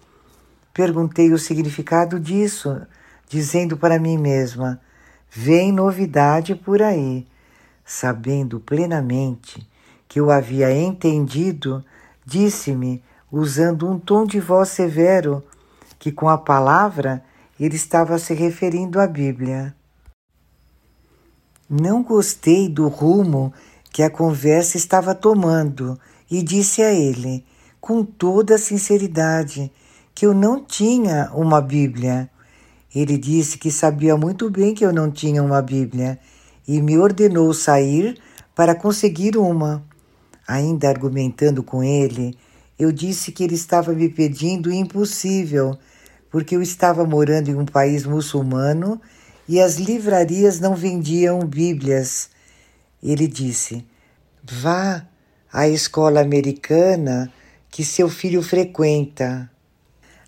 Perguntei 0.79 1.33
o 1.33 1.37
significado 1.37 2.17
disso, 2.17 2.81
dizendo 3.27 3.75
para 3.75 3.99
mim 3.99 4.17
mesma: 4.17 4.79
Vem 5.29 5.73
novidade 5.73 6.55
por 6.55 6.81
aí. 6.81 7.27
Sabendo 7.83 8.61
plenamente 8.61 9.67
que 10.07 10.21
eu 10.21 10.31
havia 10.31 10.71
entendido, 10.71 11.83
disse-me, 12.25 13.03
usando 13.29 13.89
um 13.89 13.99
tom 13.99 14.25
de 14.25 14.39
voz 14.39 14.69
severo, 14.69 15.43
que 15.99 16.13
com 16.13 16.29
a 16.29 16.37
palavra 16.37 17.25
ele 17.59 17.75
estava 17.75 18.17
se 18.17 18.33
referindo 18.33 19.01
à 19.01 19.05
Bíblia. 19.05 19.75
Não 21.69 22.01
gostei 22.01 22.69
do 22.69 22.87
rumo 22.87 23.53
que 23.91 24.01
a 24.01 24.09
conversa 24.09 24.77
estava 24.77 25.13
tomando 25.13 25.99
e 26.31 26.41
disse 26.41 26.81
a 26.81 26.93
ele, 26.93 27.45
com 27.81 28.01
toda 28.01 28.55
a 28.55 28.57
sinceridade, 28.57 29.69
que 30.19 30.25
eu 30.25 30.33
não 30.33 30.61
tinha 30.61 31.31
uma 31.33 31.61
Bíblia. 31.61 32.29
Ele 32.93 33.17
disse 33.17 33.57
que 33.57 33.71
sabia 33.71 34.17
muito 34.17 34.49
bem 34.49 34.73
que 34.73 34.85
eu 34.85 34.91
não 34.91 35.09
tinha 35.09 35.41
uma 35.41 35.61
Bíblia 35.61 36.19
e 36.67 36.81
me 36.81 36.97
ordenou 36.97 37.53
sair 37.53 38.19
para 38.53 38.75
conseguir 38.75 39.37
uma. 39.37 39.81
Ainda 40.45 40.89
argumentando 40.89 41.63
com 41.63 41.81
ele, 41.81 42.37
eu 42.77 42.91
disse 42.91 43.31
que 43.31 43.45
ele 43.45 43.55
estava 43.55 43.93
me 43.93 44.09
pedindo 44.09 44.69
impossível 44.69 45.79
porque 46.29 46.53
eu 46.53 46.61
estava 46.61 47.05
morando 47.05 47.49
em 47.49 47.55
um 47.55 47.65
país 47.65 48.05
muçulmano 48.05 48.99
e 49.47 49.57
as 49.61 49.77
livrarias 49.77 50.59
não 50.59 50.75
vendiam 50.75 51.39
Bíblias. 51.45 52.29
Ele 53.01 53.25
disse: 53.25 53.85
Vá, 54.43 55.07
à 55.49 55.69
escola 55.69 56.19
americana 56.19 57.31
que 57.69 57.85
seu 57.85 58.09
filho 58.09 58.43
frequenta. 58.43 59.49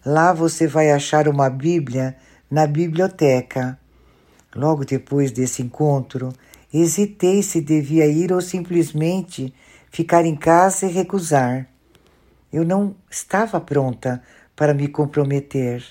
Lá 0.05 0.33
você 0.33 0.65
vai 0.65 0.89
achar 0.89 1.27
uma 1.27 1.47
Bíblia 1.47 2.15
na 2.49 2.65
biblioteca. 2.65 3.77
Logo 4.55 4.83
depois 4.83 5.31
desse 5.31 5.61
encontro, 5.61 6.33
hesitei 6.73 7.43
se 7.43 7.61
devia 7.61 8.07
ir 8.07 8.33
ou 8.33 8.41
simplesmente 8.41 9.53
ficar 9.91 10.25
em 10.25 10.35
casa 10.35 10.87
e 10.87 10.91
recusar. 10.91 11.67
Eu 12.51 12.65
não 12.65 12.95
estava 13.11 13.61
pronta 13.61 14.23
para 14.55 14.73
me 14.73 14.87
comprometer. 14.87 15.83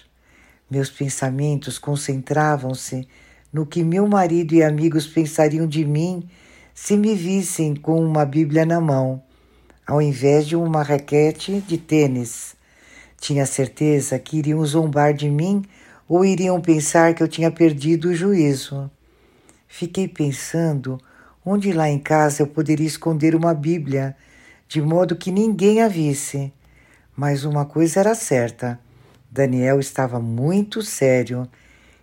Meus 0.69 0.90
pensamentos 0.90 1.79
concentravam-se 1.79 3.07
no 3.52 3.64
que 3.64 3.85
meu 3.85 4.09
marido 4.09 4.55
e 4.55 4.62
amigos 4.62 5.07
pensariam 5.07 5.69
de 5.69 5.85
mim 5.85 6.29
se 6.75 6.97
me 6.97 7.14
vissem 7.14 7.76
com 7.76 8.05
uma 8.05 8.25
Bíblia 8.25 8.67
na 8.67 8.81
mão, 8.81 9.23
ao 9.87 10.02
invés 10.02 10.47
de 10.47 10.57
uma 10.57 10.83
raquete 10.83 11.61
de 11.61 11.79
tênis. 11.79 12.59
Tinha 13.20 13.46
certeza 13.46 14.18
que 14.18 14.38
iriam 14.38 14.64
zombar 14.64 15.14
de 15.14 15.30
mim 15.30 15.62
ou 16.08 16.24
iriam 16.24 16.60
pensar 16.60 17.14
que 17.14 17.22
eu 17.22 17.28
tinha 17.28 17.50
perdido 17.50 18.08
o 18.08 18.14
juízo. 18.14 18.90
Fiquei 19.68 20.08
pensando 20.08 20.98
onde 21.44 21.72
lá 21.72 21.88
em 21.88 21.98
casa 21.98 22.42
eu 22.42 22.46
poderia 22.48 22.86
esconder 22.86 23.36
uma 23.36 23.54
Bíblia, 23.54 24.16
de 24.66 24.82
modo 24.82 25.14
que 25.14 25.30
ninguém 25.30 25.82
a 25.82 25.86
visse. 25.86 26.52
Mas 27.14 27.44
uma 27.44 27.64
coisa 27.64 28.00
era 28.00 28.14
certa 28.16 28.80
Daniel 29.30 29.78
estava 29.78 30.18
muito 30.18 30.82
sério 30.82 31.48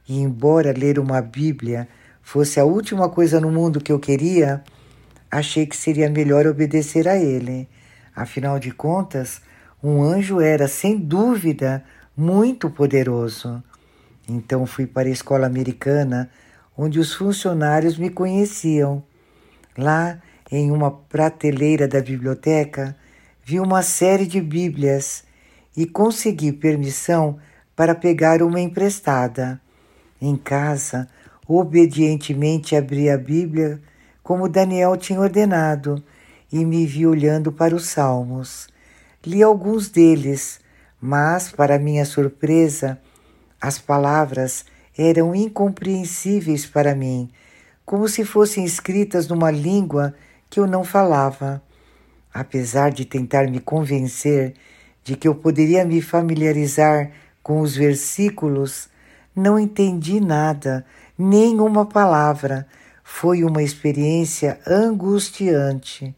e, 0.08 0.22
embora 0.22 0.72
ler 0.72 0.98
uma 0.98 1.22
Bíblia 1.22 1.88
fosse 2.22 2.58
a 2.58 2.64
última 2.64 3.10
coisa 3.10 3.42
no 3.42 3.52
mundo 3.52 3.82
que 3.82 3.92
eu 3.92 4.00
queria, 4.00 4.64
achei 5.30 5.66
que 5.66 5.76
seria 5.76 6.10
melhor 6.10 6.48
obedecer 6.48 7.06
a 7.06 7.18
ele. 7.18 7.68
Afinal 8.16 8.60
de 8.60 8.72
contas, 8.72 9.42
um 9.84 10.02
anjo 10.02 10.42
era, 10.42 10.68
sem 10.68 10.98
dúvida, 10.98 11.84
muito 12.16 12.70
poderoso. 12.70 13.64
Então 14.28 14.66
fui 14.66 14.88
para 14.88 15.08
a 15.08 15.12
escola 15.12 15.46
americana, 15.46 16.30
onde 16.76 17.00
os 17.00 17.14
funcionários 17.14 17.98
me 17.98 18.10
conheciam. 18.10 19.04
Lá, 19.78 20.20
em 20.52 20.72
uma 20.72 20.90
prateleira 20.90 21.88
da 21.88 22.02
biblioteca, 22.02 22.96
vi 23.44 23.60
uma 23.60 23.84
série 23.84 24.26
de 24.26 24.42
Bíblias 24.42 25.24
e 25.76 25.86
consegui 25.86 26.52
permissão 26.52 27.38
para 27.76 27.94
pegar 27.94 28.42
uma 28.42 28.60
emprestada. 28.60 29.62
Em 30.20 30.36
casa, 30.36 31.08
obedientemente 31.48 32.76
abri 32.76 33.10
a 33.10 33.18
Bíblia 33.18 33.80
como 34.24 34.50
Daniel 34.50 34.98
tinha 34.98 35.22
ordenado 35.22 36.04
e 36.52 36.66
me 36.66 36.86
vi 36.86 37.06
olhando 37.06 37.52
para 37.52 37.76
os 37.76 37.88
Salmos. 37.88 38.68
Li 39.28 39.44
alguns 39.44 39.90
deles, 39.90 40.62
mas, 41.02 41.52
para 41.52 41.78
minha 41.78 42.06
surpresa, 42.06 42.98
as 43.60 43.78
palavras 43.78 44.64
eram 44.98 45.36
incompreensíveis 45.36 46.66
para 46.66 46.96
mim, 46.96 47.30
como 47.86 48.08
se 48.08 48.24
fossem 48.24 48.64
escritas 48.64 49.28
numa 49.28 49.52
língua 49.52 50.16
que 50.50 50.62
eu 50.62 50.66
não 50.66 50.82
falava. 50.82 51.62
Apesar 52.34 52.90
de 52.90 53.04
tentar 53.04 53.50
me 53.50 53.60
convencer 53.60 54.54
de 55.04 55.18
que 55.18 55.28
eu 55.28 55.36
poderia 55.36 55.84
me 55.84 56.02
familiarizar 56.02 57.12
com 57.44 57.60
os 57.60 57.76
versículos, 57.76 58.88
não 59.36 59.60
entendi 59.60 60.22
nada, 60.22 60.86
nem 61.20 61.60
uma 61.60 61.86
palavra. 61.86 62.66
Foi 63.04 63.44
uma 63.44 63.62
experiência 63.62 64.58
angustiante. 64.66 66.16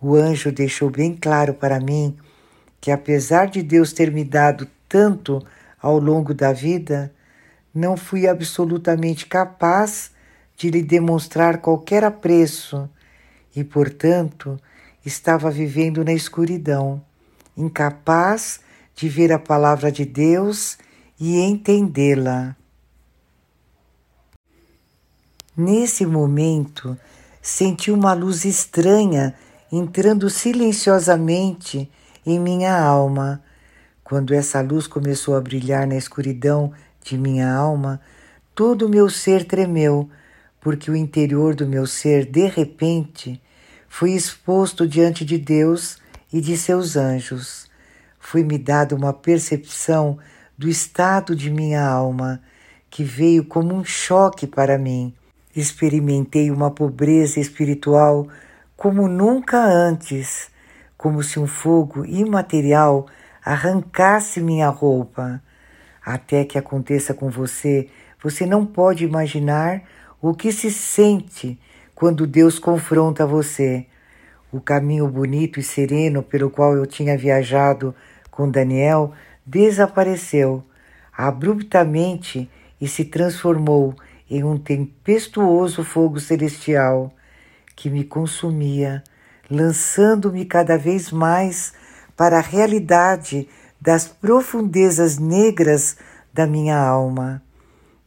O 0.00 0.14
anjo 0.14 0.52
deixou 0.52 0.88
bem 0.88 1.16
claro 1.16 1.52
para 1.52 1.80
mim 1.80 2.16
que, 2.80 2.90
apesar 2.90 3.46
de 3.46 3.62
Deus 3.62 3.92
ter 3.92 4.10
me 4.10 4.24
dado 4.24 4.68
tanto 4.88 5.44
ao 5.80 5.98
longo 5.98 6.32
da 6.32 6.52
vida, 6.52 7.12
não 7.74 7.96
fui 7.96 8.26
absolutamente 8.26 9.26
capaz 9.26 10.10
de 10.56 10.70
lhe 10.70 10.82
demonstrar 10.82 11.58
qualquer 11.58 12.04
apreço 12.04 12.88
e, 13.54 13.62
portanto, 13.62 14.58
estava 15.04 15.50
vivendo 15.50 16.04
na 16.04 16.12
escuridão 16.12 17.02
incapaz 17.56 18.60
de 18.94 19.08
ver 19.08 19.32
a 19.32 19.38
palavra 19.38 19.90
de 19.90 20.04
Deus 20.04 20.78
e 21.18 21.38
entendê-la. 21.38 22.56
Nesse 25.56 26.06
momento, 26.06 26.96
senti 27.42 27.90
uma 27.90 28.12
luz 28.12 28.44
estranha 28.44 29.34
entrando 29.72 30.30
silenciosamente 30.30 31.90
em 32.30 32.38
minha 32.38 32.78
alma. 32.78 33.42
Quando 34.04 34.34
essa 34.34 34.60
luz 34.60 34.86
começou 34.86 35.34
a 35.34 35.40
brilhar 35.40 35.86
na 35.86 35.96
escuridão 35.96 36.72
de 37.02 37.16
minha 37.16 37.50
alma, 37.50 38.00
todo 38.54 38.86
o 38.86 38.88
meu 38.88 39.08
ser 39.08 39.44
tremeu, 39.44 40.08
porque 40.60 40.90
o 40.90 40.96
interior 40.96 41.54
do 41.54 41.66
meu 41.66 41.86
ser, 41.86 42.26
de 42.26 42.46
repente, 42.46 43.40
foi 43.88 44.12
exposto 44.12 44.86
diante 44.86 45.24
de 45.24 45.38
Deus 45.38 45.98
e 46.30 46.40
de 46.40 46.56
seus 46.56 46.96
anjos. 46.96 47.66
Foi-me 48.20 48.58
dada 48.58 48.94
uma 48.94 49.12
percepção 49.12 50.18
do 50.56 50.68
estado 50.68 51.34
de 51.34 51.50
minha 51.50 51.86
alma, 51.86 52.42
que 52.90 53.02
veio 53.02 53.44
como 53.44 53.74
um 53.74 53.84
choque 53.84 54.46
para 54.46 54.76
mim. 54.76 55.14
Experimentei 55.56 56.50
uma 56.50 56.70
pobreza 56.70 57.40
espiritual 57.40 58.28
como 58.76 59.08
nunca 59.08 59.64
antes, 59.64 60.50
como 60.98 61.22
se 61.22 61.40
um 61.40 61.46
fogo 61.46 62.04
imaterial 62.04 63.06
arrancasse 63.42 64.40
minha 64.40 64.68
roupa. 64.68 65.40
Até 66.04 66.44
que 66.44 66.58
aconteça 66.58 67.14
com 67.14 67.30
você, 67.30 67.88
você 68.22 68.44
não 68.44 68.66
pode 68.66 69.04
imaginar 69.04 69.82
o 70.20 70.34
que 70.34 70.52
se 70.52 70.70
sente 70.70 71.58
quando 71.94 72.26
Deus 72.26 72.58
confronta 72.58 73.24
você. 73.24 73.86
O 74.52 74.60
caminho 74.60 75.08
bonito 75.08 75.60
e 75.60 75.62
sereno 75.62 76.22
pelo 76.22 76.50
qual 76.50 76.74
eu 76.74 76.84
tinha 76.84 77.16
viajado 77.16 77.94
com 78.30 78.50
Daniel 78.50 79.12
desapareceu 79.46 80.64
abruptamente 81.16 82.50
e 82.80 82.86
se 82.86 83.04
transformou 83.04 83.94
em 84.30 84.44
um 84.44 84.56
tempestuoso 84.56 85.82
fogo 85.82 86.20
celestial 86.20 87.12
que 87.74 87.88
me 87.90 88.04
consumia, 88.04 89.02
lançando-me 89.50 90.44
cada 90.44 90.76
vez 90.76 91.10
mais 91.10 91.72
para 92.16 92.38
a 92.38 92.42
realidade 92.42 93.48
das 93.80 94.06
profundezas 94.06 95.18
negras 95.18 95.96
da 96.32 96.46
minha 96.46 96.78
alma. 96.78 97.42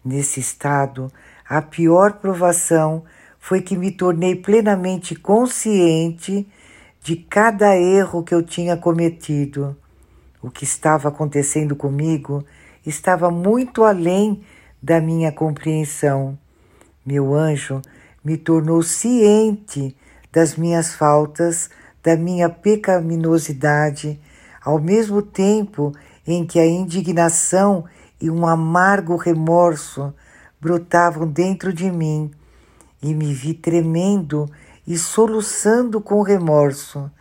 Nesse 0.03 0.39
estado, 0.39 1.11
a 1.47 1.61
pior 1.61 2.13
provação 2.13 3.03
foi 3.39 3.61
que 3.61 3.75
me 3.75 3.91
tornei 3.91 4.35
plenamente 4.35 5.15
consciente 5.15 6.47
de 7.01 7.15
cada 7.15 7.75
erro 7.75 8.23
que 8.23 8.33
eu 8.33 8.43
tinha 8.43 8.77
cometido. 8.77 9.75
O 10.41 10.49
que 10.49 10.63
estava 10.63 11.09
acontecendo 11.09 11.75
comigo 11.75 12.43
estava 12.85 13.31
muito 13.31 13.83
além 13.83 14.43
da 14.81 14.99
minha 14.99 15.31
compreensão. 15.31 16.37
Meu 17.05 17.33
anjo 17.33 17.81
me 18.23 18.37
tornou 18.37 18.83
ciente 18.83 19.95
das 20.31 20.55
minhas 20.55 20.93
faltas, 20.93 21.69
da 22.03 22.15
minha 22.15 22.49
pecaminosidade, 22.49 24.19
ao 24.63 24.79
mesmo 24.79 25.21
tempo 25.21 25.91
em 26.25 26.45
que 26.45 26.59
a 26.59 26.65
indignação 26.65 27.85
e 28.19 28.29
um 28.29 28.45
amargo 28.45 29.15
remorso 29.15 30.13
brotavam 30.59 31.27
dentro 31.27 31.73
de 31.73 31.89
mim 31.91 32.31
e 33.01 33.13
me 33.13 33.33
vi 33.33 33.53
tremendo 33.53 34.49
e 34.85 34.97
soluçando 34.97 35.99
com 35.99 36.21
remorso, 36.21 37.11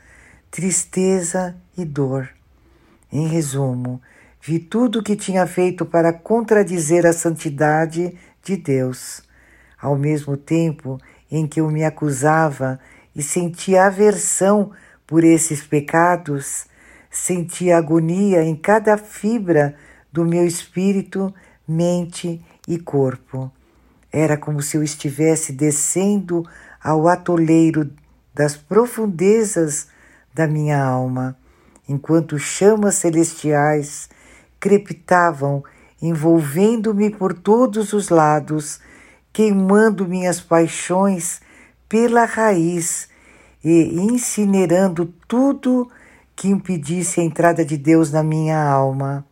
tristeza 0.51 1.57
e 1.77 1.85
dor. 1.85 2.29
Em 3.11 3.27
resumo, 3.27 4.01
vi 4.41 4.59
tudo 4.59 4.99
o 4.99 5.03
que 5.03 5.17
tinha 5.17 5.47
feito 5.47 5.87
para 5.87 6.13
contradizer 6.13 7.07
a 7.07 7.13
santidade 7.13 8.15
de 8.43 8.57
Deus, 8.57 9.23
ao 9.81 9.97
mesmo 9.97 10.37
tempo 10.37 10.99
em 11.31 11.47
que 11.47 11.61
eu 11.61 11.71
me 11.71 11.85
acusava 11.85 12.79
e 13.15 13.23
sentia 13.23 13.87
aversão 13.87 14.73
por 15.07 15.25
esses 15.25 15.63
pecados, 15.63 16.67
sentia 17.11 17.79
agonia 17.79 18.43
em 18.43 18.55
cada 18.55 18.97
fibra 18.97 19.75
do 20.13 20.25
meu 20.25 20.47
espírito, 20.47 21.35
mente 21.67 22.41
e 22.67 22.79
corpo. 22.79 23.51
Era 24.13 24.37
como 24.37 24.63
se 24.63 24.77
eu 24.77 24.83
estivesse 24.83 25.53
descendo 25.53 26.45
ao 26.83 27.09
atoleiro 27.09 27.91
das 28.35 28.57
profundezas 28.57 29.89
da 30.33 30.47
minha 30.47 30.83
alma, 30.83 31.37
enquanto 31.89 32.39
chamas 32.39 32.97
celestiais 32.97 34.09
crepitavam, 34.59 35.65
envolvendo-me 36.01 37.11
por 37.11 37.35
todos 37.35 37.93
os 37.93 38.09
lados, 38.09 38.81
queimando 39.33 40.07
minhas 40.07 40.41
paixões 40.41 41.41
pela 41.91 42.25
raiz 42.25 43.09
e 43.63 44.01
incinerando 44.01 45.13
tudo 45.27 45.91
que 46.37 46.49
impedisse 46.49 47.21
a 47.21 47.25
entrada 47.25 47.65
de 47.65 47.77
Deus 47.77 48.13
na 48.13 48.23
minha 48.23 48.63
alma. 48.63 49.27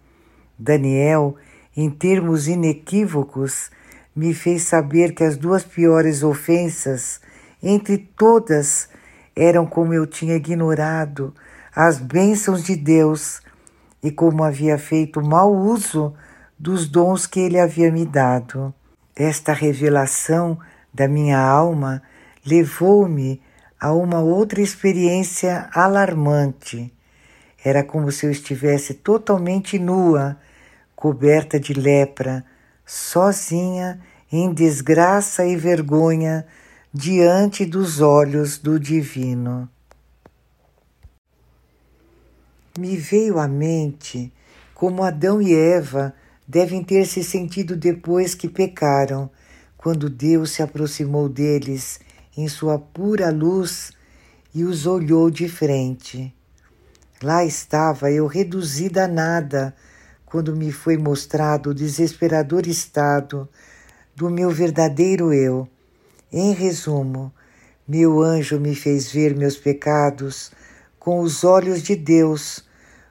Daniel, 0.58 1.36
em 1.76 1.88
termos 1.88 2.48
inequívocos, 2.48 3.70
me 4.14 4.34
fez 4.34 4.62
saber 4.62 5.14
que 5.14 5.22
as 5.22 5.36
duas 5.36 5.62
piores 5.62 6.24
ofensas, 6.24 7.20
entre 7.62 7.96
todas, 7.96 8.88
eram 9.36 9.64
como 9.64 9.94
eu 9.94 10.04
tinha 10.04 10.34
ignorado 10.34 11.32
as 11.72 12.00
bênçãos 12.00 12.64
de 12.64 12.74
Deus 12.74 13.40
e 14.02 14.10
como 14.10 14.42
havia 14.42 14.76
feito 14.76 15.22
mau 15.22 15.54
uso 15.54 16.12
dos 16.58 16.88
dons 16.88 17.24
que 17.24 17.38
ele 17.38 17.60
havia 17.60 17.92
me 17.92 18.04
dado. 18.04 18.74
Esta 19.14 19.52
revelação 19.52 20.58
da 20.92 21.06
minha 21.06 21.38
alma 21.38 22.02
levou-me 22.48 23.42
a 23.78 23.92
uma 23.92 24.20
outra 24.20 24.62
experiência 24.62 25.68
alarmante. 25.74 26.90
Era 27.62 27.84
como 27.84 28.10
se 28.10 28.24
eu 28.24 28.30
estivesse 28.30 28.94
totalmente 28.94 29.78
nua, 29.78 30.38
coberta 30.96 31.60
de 31.60 31.74
lepra, 31.74 32.44
sozinha, 32.86 34.00
em 34.32 34.52
desgraça 34.52 35.44
e 35.44 35.56
vergonha, 35.56 36.46
diante 36.92 37.66
dos 37.66 38.00
olhos 38.00 38.56
do 38.56 38.80
Divino. 38.80 39.68
Me 42.78 42.96
veio 42.96 43.38
à 43.38 43.46
mente 43.46 44.32
como 44.74 45.02
Adão 45.02 45.42
e 45.42 45.54
Eva 45.54 46.14
devem 46.46 46.82
ter 46.82 47.04
se 47.04 47.22
sentido 47.22 47.76
depois 47.76 48.34
que 48.34 48.48
pecaram, 48.48 49.28
quando 49.76 50.08
Deus 50.08 50.52
se 50.52 50.62
aproximou 50.62 51.28
deles 51.28 52.00
em 52.40 52.46
sua 52.46 52.78
pura 52.78 53.30
luz 53.32 53.90
e 54.54 54.62
os 54.62 54.86
olhou 54.86 55.28
de 55.28 55.48
frente. 55.48 56.32
Lá 57.20 57.44
estava 57.44 58.12
eu 58.12 58.28
reduzida 58.28 59.06
a 59.06 59.08
nada 59.08 59.74
quando 60.24 60.54
me 60.54 60.70
foi 60.70 60.96
mostrado 60.96 61.70
o 61.70 61.74
desesperador 61.74 62.68
estado 62.68 63.48
do 64.14 64.30
meu 64.30 64.52
verdadeiro 64.52 65.32
eu. 65.32 65.68
Em 66.30 66.52
resumo, 66.52 67.32
meu 67.88 68.22
anjo 68.22 68.60
me 68.60 68.72
fez 68.72 69.10
ver 69.10 69.36
meus 69.36 69.56
pecados 69.56 70.52
com 70.96 71.18
os 71.18 71.42
olhos 71.42 71.82
de 71.82 71.96
Deus, 71.96 72.64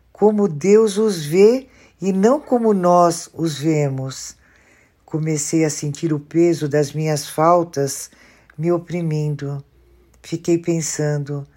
como 0.09 0.47
Deus 0.47 0.97
os 0.97 1.25
vê 1.25 1.67
e 2.01 2.13
não 2.13 2.39
como 2.39 2.73
nós 2.73 3.29
os 3.33 3.57
vemos. 3.57 4.37
Comecei 5.03 5.65
a 5.65 5.69
sentir 5.69 6.13
o 6.13 6.19
peso 6.19 6.69
das 6.69 6.93
minhas 6.93 7.27
faltas 7.27 8.09
me 8.57 8.71
oprimindo. 8.71 9.63
Fiquei 10.21 10.57
pensando: 10.57 11.47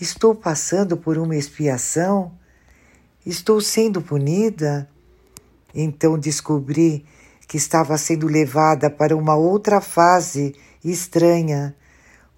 estou 0.00 0.34
passando 0.34 0.96
por 0.96 1.16
uma 1.16 1.36
expiação? 1.36 2.32
Estou 3.24 3.60
sendo 3.60 4.02
punida? 4.02 4.88
Então 5.74 6.18
descobri 6.18 7.04
que 7.46 7.56
estava 7.56 7.96
sendo 7.96 8.26
levada 8.26 8.90
para 8.90 9.16
uma 9.16 9.36
outra 9.36 9.80
fase 9.80 10.54
estranha. 10.84 11.74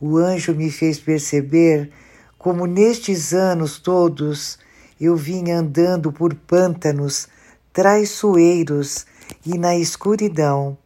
O 0.00 0.16
anjo 0.18 0.54
me 0.54 0.70
fez 0.70 0.98
perceber 0.98 1.90
como 2.38 2.66
nestes 2.66 3.32
anos 3.32 3.78
todos 3.78 4.58
eu 5.00 5.16
vinha 5.16 5.58
andando 5.58 6.12
por 6.12 6.34
pântanos 6.34 7.28
traiçoeiros 7.72 9.06
e 9.44 9.58
na 9.58 9.76
escuridão. 9.76 10.76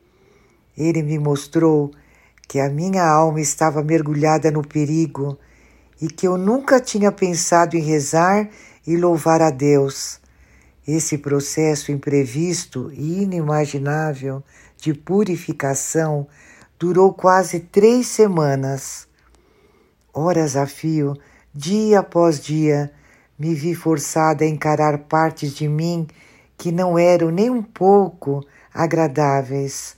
Ele 0.76 1.02
me 1.02 1.18
mostrou 1.18 1.90
que 2.48 2.58
a 2.58 2.70
minha 2.70 3.04
alma 3.06 3.42
estava 3.42 3.82
mergulhada 3.84 4.50
no 4.50 4.66
perigo 4.66 5.38
e 6.00 6.08
que 6.08 6.26
eu 6.26 6.38
nunca 6.38 6.80
tinha 6.80 7.12
pensado 7.12 7.76
em 7.76 7.82
rezar 7.82 8.48
e 8.87 8.96
louvar 8.96 9.42
a 9.42 9.50
Deus. 9.50 10.18
Esse 10.87 11.18
processo 11.18 11.92
imprevisto 11.92 12.90
e 12.94 13.22
inimaginável 13.22 14.42
de 14.78 14.94
purificação 14.94 16.26
durou 16.78 17.12
quase 17.12 17.61
três 17.61 18.06
semanas. 18.06 19.06
Horas 20.14 20.56
a 20.56 20.66
fio, 20.66 21.14
dia 21.54 22.00
após 22.00 22.40
dia, 22.40 22.90
me 23.38 23.54
vi 23.54 23.74
forçada 23.74 24.44
a 24.44 24.48
encarar 24.48 24.96
partes 25.00 25.52
de 25.52 25.68
mim 25.68 26.06
que 26.56 26.72
não 26.72 26.98
eram 26.98 27.30
nem 27.30 27.50
um 27.50 27.62
pouco 27.62 28.42
agradáveis. 28.72 29.97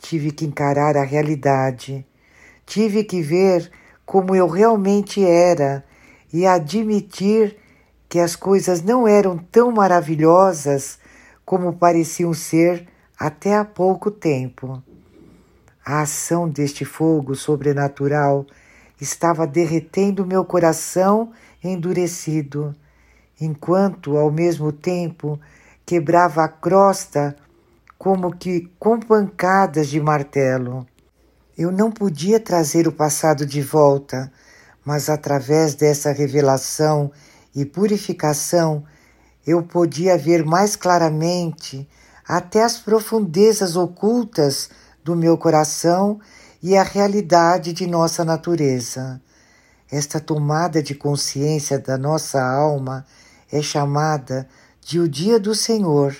Tive 0.00 0.30
que 0.30 0.44
encarar 0.44 0.96
a 0.96 1.04
realidade, 1.04 2.06
tive 2.66 3.04
que 3.04 3.22
ver 3.22 3.70
como 4.04 4.34
eu 4.34 4.48
realmente 4.48 5.24
era 5.24 5.84
e 6.32 6.46
admitir 6.46 7.56
que 8.08 8.18
as 8.18 8.34
coisas 8.34 8.82
não 8.82 9.06
eram 9.06 9.38
tão 9.38 9.70
maravilhosas 9.70 10.98
como 11.44 11.72
pareciam 11.72 12.34
ser 12.34 12.88
até 13.18 13.56
há 13.56 13.64
pouco 13.64 14.10
tempo. 14.10 14.82
A 15.84 16.00
ação 16.00 16.48
deste 16.48 16.84
fogo 16.84 17.34
sobrenatural 17.34 18.46
estava 19.00 19.46
derretendo 19.46 20.26
meu 20.26 20.44
coração 20.44 21.32
endurecido, 21.62 22.74
enquanto, 23.40 24.16
ao 24.16 24.30
mesmo 24.30 24.72
tempo, 24.72 25.38
quebrava 25.84 26.44
a 26.44 26.48
crosta 26.48 27.36
como 28.00 28.34
que 28.34 28.72
com 28.78 28.98
pancadas 28.98 29.88
de 29.88 30.00
martelo. 30.00 30.86
Eu 31.56 31.70
não 31.70 31.92
podia 31.92 32.40
trazer 32.40 32.88
o 32.88 32.92
passado 32.92 33.44
de 33.44 33.60
volta, 33.60 34.32
mas 34.82 35.10
através 35.10 35.74
dessa 35.74 36.10
revelação 36.10 37.12
e 37.54 37.66
purificação 37.66 38.82
eu 39.46 39.62
podia 39.62 40.16
ver 40.16 40.46
mais 40.46 40.76
claramente 40.76 41.86
até 42.26 42.64
as 42.64 42.78
profundezas 42.78 43.76
ocultas 43.76 44.70
do 45.04 45.14
meu 45.14 45.36
coração 45.36 46.18
e 46.62 46.78
a 46.78 46.82
realidade 46.82 47.74
de 47.74 47.86
nossa 47.86 48.24
natureza. 48.24 49.20
Esta 49.92 50.18
tomada 50.18 50.82
de 50.82 50.94
consciência 50.94 51.78
da 51.78 51.98
nossa 51.98 52.42
alma 52.42 53.04
é 53.52 53.60
chamada 53.60 54.48
de 54.80 54.98
o 54.98 55.06
Dia 55.06 55.38
do 55.38 55.54
Senhor 55.54 56.16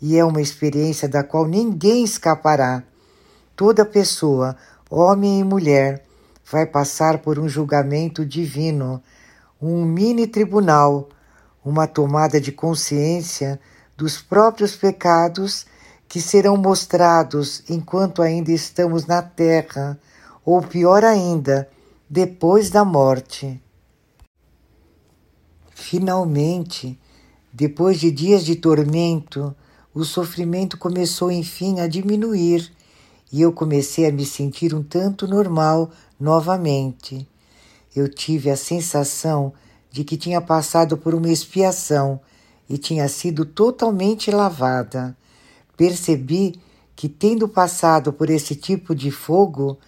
e 0.00 0.16
é 0.16 0.24
uma 0.24 0.40
experiência 0.40 1.08
da 1.08 1.22
qual 1.22 1.46
ninguém 1.46 2.04
escapará. 2.04 2.82
Toda 3.56 3.84
pessoa, 3.84 4.56
homem 4.88 5.40
e 5.40 5.44
mulher, 5.44 6.04
vai 6.50 6.64
passar 6.64 7.18
por 7.18 7.38
um 7.38 7.48
julgamento 7.48 8.24
divino, 8.24 9.02
um 9.60 9.84
mini 9.84 10.26
tribunal, 10.26 11.08
uma 11.64 11.86
tomada 11.86 12.40
de 12.40 12.52
consciência 12.52 13.60
dos 13.96 14.22
próprios 14.22 14.76
pecados 14.76 15.66
que 16.08 16.20
serão 16.22 16.56
mostrados 16.56 17.62
enquanto 17.68 18.22
ainda 18.22 18.50
estamos 18.50 19.06
na 19.06 19.20
terra, 19.20 19.98
ou 20.44 20.62
pior 20.62 21.04
ainda, 21.04 21.68
depois 22.08 22.70
da 22.70 22.84
morte. 22.84 23.62
Finalmente, 25.74 26.98
depois 27.52 28.00
de 28.00 28.10
dias 28.10 28.44
de 28.44 28.56
tormento, 28.56 29.54
o 29.94 30.04
sofrimento 30.04 30.76
começou 30.76 31.30
enfim 31.30 31.80
a 31.80 31.86
diminuir 31.86 32.70
e 33.32 33.42
eu 33.42 33.52
comecei 33.52 34.06
a 34.06 34.12
me 34.12 34.24
sentir 34.24 34.74
um 34.74 34.82
tanto 34.82 35.26
normal 35.26 35.90
novamente. 36.18 37.28
Eu 37.94 38.08
tive 38.08 38.50
a 38.50 38.56
sensação 38.56 39.52
de 39.90 40.04
que 40.04 40.16
tinha 40.16 40.40
passado 40.40 40.96
por 40.96 41.14
uma 41.14 41.28
expiação 41.28 42.20
e 42.68 42.76
tinha 42.76 43.08
sido 43.08 43.44
totalmente 43.44 44.30
lavada. 44.30 45.16
Percebi 45.76 46.60
que, 46.94 47.08
tendo 47.08 47.48
passado 47.48 48.12
por 48.12 48.28
esse 48.28 48.54
tipo 48.54 48.94
de 48.94 49.10
fogo, 49.10 49.78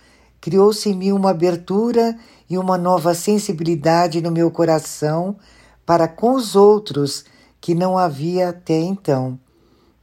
criou-se 0.40 0.88
em 0.88 0.94
mim 0.94 1.12
uma 1.12 1.30
abertura 1.30 2.16
e 2.48 2.56
uma 2.56 2.78
nova 2.78 3.14
sensibilidade 3.14 4.20
no 4.20 4.30
meu 4.30 4.50
coração 4.50 5.36
para 5.84 6.08
com 6.08 6.34
os 6.34 6.56
outros 6.56 7.24
que 7.60 7.74
não 7.74 7.98
havia 7.98 8.48
até 8.48 8.78
então. 8.78 9.38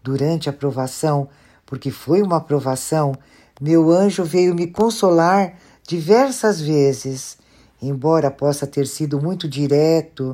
Durante 0.07 0.49
a 0.49 0.53
provação, 0.53 1.27
porque 1.65 1.91
foi 1.91 2.21
uma 2.21 2.39
provação, 2.39 3.13
meu 3.59 3.91
anjo 3.91 4.23
veio 4.23 4.55
me 4.55 4.65
consolar 4.65 5.55
diversas 5.85 6.61
vezes, 6.61 7.37
embora 7.81 8.31
possa 8.31 8.65
ter 8.65 8.87
sido 8.87 9.21
muito 9.21 9.49
direto 9.49 10.33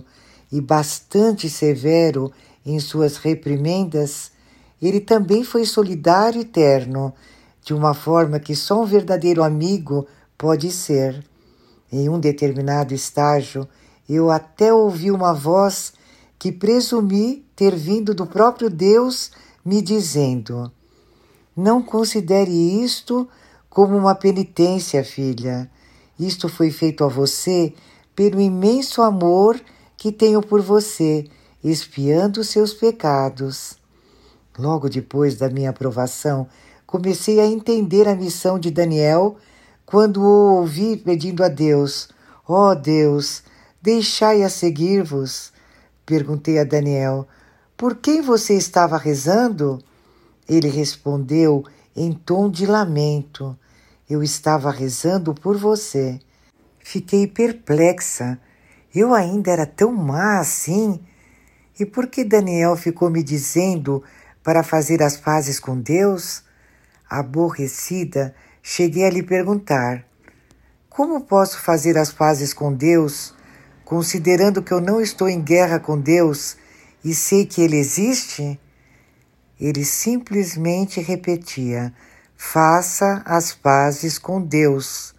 e 0.52 0.62
bastante 0.62 1.50
severo 1.50 2.32
em 2.64 2.80
suas 2.80 3.18
reprimendas, 3.18 4.32
ele 4.80 5.00
também 5.00 5.44
foi 5.44 5.66
solidário 5.66 6.40
e 6.40 6.46
terno 6.46 7.12
de 7.64 7.74
uma 7.74 7.96
forma 7.96 8.40
que 8.40 8.56
só 8.56 8.80
um 8.80 8.86
verdadeiro 8.86 9.42
amigo 9.42 10.06
pode 10.38 10.70
ser. 10.70 11.26
Em 11.92 12.08
um 12.08 12.20
determinado 12.20 12.94
estágio, 12.94 13.68
eu 14.08 14.30
até 14.30 14.72
ouvi 14.72 15.10
uma 15.10 15.34
voz 15.34 15.94
que 16.38 16.52
presumi 16.52 17.44
ter 17.56 17.76
vindo 17.76 18.14
do 18.14 18.28
próprio 18.28 18.70
Deus 18.70 19.32
me 19.64 19.82
dizendo: 19.82 20.72
Não 21.56 21.82
considere 21.82 22.52
isto 22.52 23.28
como 23.70 23.98
uma 23.98 24.16
penitência, 24.16 25.04
filha. 25.04 25.70
Isto 26.20 26.48
foi 26.48 26.70
feito 26.70 27.04
a 27.04 27.08
você 27.08 27.74
pelo 28.16 28.40
imenso 28.40 29.02
amor 29.02 29.60
que 29.98 30.12
tenho 30.12 30.42
por 30.42 30.62
você, 30.62 31.26
expiando 31.64 32.44
seus 32.44 32.74
pecados. 32.74 33.78
Logo 34.58 34.90
depois 34.90 35.36
da 35.36 35.50
minha 35.50 35.72
aprovação, 35.72 36.48
comecei 36.86 37.40
a 37.40 37.46
entender 37.46 38.08
a 38.08 38.16
missão 38.16 38.60
de 38.60 38.70
Daniel 38.70 39.38
quando 39.86 40.22
o 40.22 40.58
ouvi 40.58 40.98
pedindo 40.98 41.44
a 41.44 41.48
Deus: 41.48 42.10
Ó 42.48 42.72
oh 42.72 42.76
Deus, 42.76 43.44
deixai-a 43.82 44.50
seguir-vos. 44.50 45.52
Perguntei 46.06 46.60
a 46.60 46.64
Daniel: 46.64 47.28
Por 47.76 47.96
quem 47.96 48.22
você 48.22 48.54
estava 48.54 48.98
rezando? 48.98 49.84
Ele 50.48 50.70
respondeu 50.70 51.66
em 51.96 52.14
tom 52.14 52.50
de 52.50 52.66
lamento: 52.66 53.58
Eu 54.10 54.22
estava 54.22 54.72
rezando 54.72 55.34
por 55.34 55.58
você. 55.58 56.20
Fiquei 56.80 57.28
perplexa. 57.28 58.40
Eu 58.94 59.14
ainda 59.14 59.52
era 59.52 59.66
tão 59.66 59.92
má 59.92 60.40
assim? 60.40 61.00
E 61.80 61.86
por 61.86 62.08
que 62.08 62.24
Daniel 62.24 62.76
ficou 62.76 63.10
me 63.10 63.24
dizendo 63.24 64.04
para 64.44 64.62
fazer 64.62 65.02
as 65.02 65.18
pazes 65.18 65.60
com 65.60 65.80
Deus? 65.80 66.44
Aborrecida, 67.10 68.36
cheguei 68.62 69.06
a 69.06 69.10
lhe 69.10 69.24
perguntar: 69.24 70.06
Como 70.90 71.22
posso 71.22 71.60
fazer 71.60 71.98
as 71.98 72.12
pazes 72.12 72.54
com 72.54 72.72
Deus, 72.72 73.34
considerando 73.84 74.62
que 74.62 74.72
eu 74.72 74.80
não 74.80 75.02
estou 75.02 75.28
em 75.28 75.42
guerra 75.42 75.80
com 75.80 76.00
Deus 76.00 76.56
e 77.04 77.14
sei 77.14 77.46
que 77.46 77.62
Ele 77.62 77.78
existe? 77.78 78.60
Ele 79.60 79.84
simplesmente 79.84 81.02
repetia: 81.02 81.94
Faça 82.36 83.22
as 83.26 83.54
pazes 83.54 84.18
com 84.18 84.42
Deus. 84.42 85.14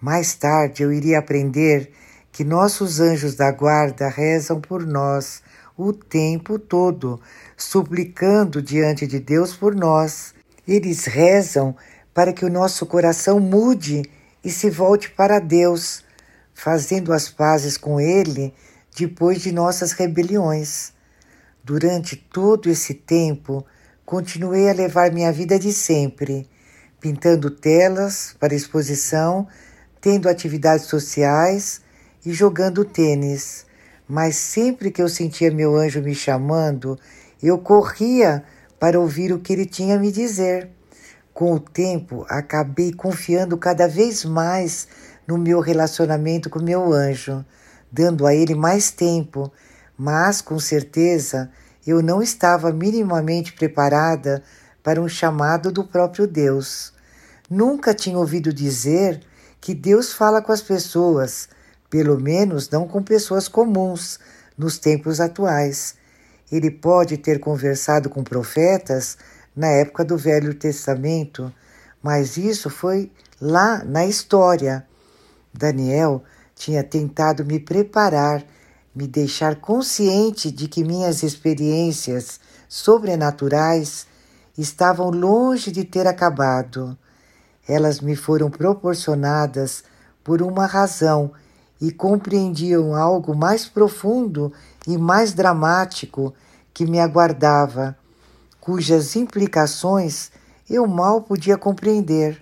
Mais 0.00 0.34
tarde 0.34 0.82
eu 0.82 0.92
iria 0.92 1.18
aprender 1.18 1.92
que 2.32 2.44
nossos 2.44 2.98
anjos 2.98 3.34
da 3.34 3.50
guarda 3.50 4.08
rezam 4.08 4.60
por 4.60 4.86
nós 4.86 5.42
o 5.76 5.92
tempo 5.92 6.58
todo, 6.58 7.20
suplicando 7.56 8.62
diante 8.62 9.06
de 9.06 9.18
Deus 9.18 9.54
por 9.54 9.74
nós. 9.74 10.34
Eles 10.66 11.04
rezam 11.04 11.76
para 12.14 12.32
que 12.32 12.44
o 12.44 12.50
nosso 12.50 12.86
coração 12.86 13.38
mude 13.38 14.02
e 14.44 14.50
se 14.50 14.70
volte 14.70 15.10
para 15.10 15.38
Deus, 15.38 16.04
fazendo 16.54 17.12
as 17.12 17.28
pazes 17.28 17.76
com 17.76 18.00
Ele 18.00 18.54
depois 18.96 19.40
de 19.40 19.52
nossas 19.52 19.92
rebeliões. 19.92 20.91
Durante 21.64 22.16
todo 22.16 22.68
esse 22.68 22.92
tempo, 22.92 23.64
continuei 24.04 24.68
a 24.68 24.72
levar 24.72 25.12
minha 25.12 25.30
vida 25.30 25.56
de 25.60 25.72
sempre, 25.72 26.48
pintando 27.00 27.52
telas 27.52 28.34
para 28.40 28.52
exposição, 28.52 29.46
tendo 30.00 30.28
atividades 30.28 30.86
sociais 30.86 31.80
e 32.26 32.32
jogando 32.32 32.84
tênis. 32.84 33.64
Mas 34.08 34.34
sempre 34.34 34.90
que 34.90 35.00
eu 35.00 35.08
sentia 35.08 35.52
meu 35.52 35.76
anjo 35.76 36.02
me 36.02 36.16
chamando, 36.16 36.98
eu 37.40 37.56
corria 37.58 38.42
para 38.80 38.98
ouvir 38.98 39.32
o 39.32 39.38
que 39.38 39.52
ele 39.52 39.64
tinha 39.64 39.94
a 39.94 40.00
me 40.00 40.10
dizer. 40.10 40.68
Com 41.32 41.52
o 41.52 41.60
tempo, 41.60 42.26
acabei 42.28 42.92
confiando 42.92 43.56
cada 43.56 43.86
vez 43.86 44.24
mais 44.24 44.88
no 45.28 45.38
meu 45.38 45.60
relacionamento 45.60 46.50
com 46.50 46.58
meu 46.58 46.92
anjo, 46.92 47.44
dando 47.90 48.26
a 48.26 48.34
ele 48.34 48.56
mais 48.56 48.90
tempo, 48.90 49.52
mas 49.96 50.40
com 50.40 50.58
certeza 50.58 51.50
eu 51.86 52.02
não 52.02 52.22
estava 52.22 52.72
minimamente 52.72 53.52
preparada 53.52 54.42
para 54.82 55.00
um 55.00 55.08
chamado 55.08 55.70
do 55.70 55.84
próprio 55.84 56.26
Deus. 56.26 56.92
Nunca 57.48 57.94
tinha 57.94 58.18
ouvido 58.18 58.52
dizer 58.52 59.20
que 59.60 59.74
Deus 59.74 60.12
fala 60.12 60.42
com 60.42 60.52
as 60.52 60.62
pessoas, 60.62 61.48
pelo 61.88 62.18
menos 62.18 62.68
não 62.70 62.86
com 62.86 63.02
pessoas 63.02 63.48
comuns, 63.48 64.18
nos 64.56 64.78
tempos 64.78 65.20
atuais. 65.20 65.94
Ele 66.50 66.70
pode 66.70 67.16
ter 67.16 67.38
conversado 67.38 68.10
com 68.10 68.22
profetas 68.22 69.16
na 69.54 69.68
época 69.68 70.04
do 70.04 70.16
Velho 70.16 70.54
Testamento, 70.54 71.52
mas 72.02 72.36
isso 72.36 72.68
foi 72.68 73.10
lá 73.40 73.84
na 73.84 74.06
história. 74.06 74.86
Daniel 75.52 76.22
tinha 76.54 76.82
tentado 76.82 77.44
me 77.44 77.58
preparar, 77.60 78.44
me 78.94 79.06
deixar 79.06 79.56
consciente 79.56 80.50
de 80.50 80.68
que 80.68 80.84
minhas 80.84 81.22
experiências 81.22 82.38
sobrenaturais 82.68 84.06
estavam 84.56 85.10
longe 85.10 85.70
de 85.70 85.84
ter 85.84 86.06
acabado. 86.06 86.96
Elas 87.66 88.00
me 88.00 88.14
foram 88.14 88.50
proporcionadas 88.50 89.84
por 90.22 90.42
uma 90.42 90.66
razão 90.66 91.32
e 91.80 91.90
compreendiam 91.90 92.94
algo 92.94 93.34
mais 93.34 93.66
profundo 93.66 94.52
e 94.86 94.98
mais 94.98 95.32
dramático 95.32 96.34
que 96.72 96.86
me 96.86 97.00
aguardava 97.00 97.96
cujas 98.60 99.16
implicações 99.16 100.30
eu 100.70 100.86
mal 100.86 101.22
podia 101.22 101.58
compreender. 101.58 102.40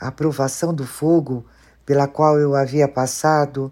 A 0.00 0.10
provação 0.10 0.72
do 0.72 0.86
fogo 0.86 1.44
pela 1.84 2.08
qual 2.08 2.38
eu 2.38 2.56
havia 2.56 2.88
passado 2.88 3.70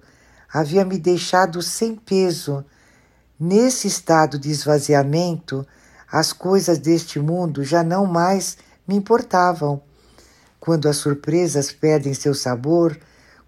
havia 0.52 0.84
me 0.84 0.98
deixado 0.98 1.62
sem 1.62 1.94
peso. 1.94 2.64
Nesse 3.38 3.86
estado 3.86 4.38
de 4.38 4.50
esvaziamento, 4.50 5.66
as 6.10 6.32
coisas 6.32 6.78
deste 6.78 7.18
mundo 7.20 7.62
já 7.64 7.82
não 7.82 8.04
mais 8.04 8.58
me 8.86 8.96
importavam. 8.96 9.80
Quando 10.58 10.88
as 10.88 10.96
surpresas 10.96 11.72
perdem 11.72 12.12
seu 12.12 12.34
sabor, 12.34 12.98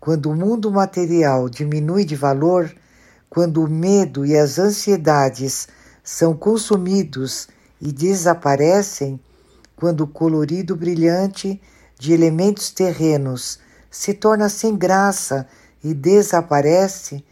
quando 0.01 0.31
o 0.31 0.37
mundo 0.37 0.71
material 0.71 1.49
diminui 1.49 2.05
de 2.05 2.17
valor, 2.17 2.73
quando 3.29 3.63
o 3.63 3.69
medo 3.69 4.25
e 4.25 4.37
as 4.37 4.59
ansiedades 4.59 5.69
são 6.03 6.35
consumidos 6.35 7.49
e 7.81 7.93
desaparecem 7.93 9.21
quando 9.77 10.03
o 10.03 10.07
colorido 10.07 10.77
brilhante 10.77 11.61
de 11.99 12.13
elementos 12.13 12.71
terrenos 12.71 13.59
se 13.91 14.15
torna 14.15 14.49
sem 14.49 14.77
graça 14.77 15.47
e 15.83 15.95
desaparece, 15.95 17.25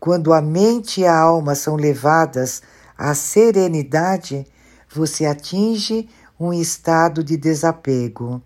quando 0.00 0.32
a 0.32 0.40
mente 0.40 1.00
e 1.00 1.06
a 1.06 1.16
alma 1.16 1.54
são 1.54 1.76
levadas 1.76 2.62
à 2.96 3.14
serenidade, 3.14 4.46
você 4.94 5.26
atinge 5.26 6.08
um 6.38 6.52
estado 6.52 7.22
de 7.22 7.36
desapego. 7.36 8.40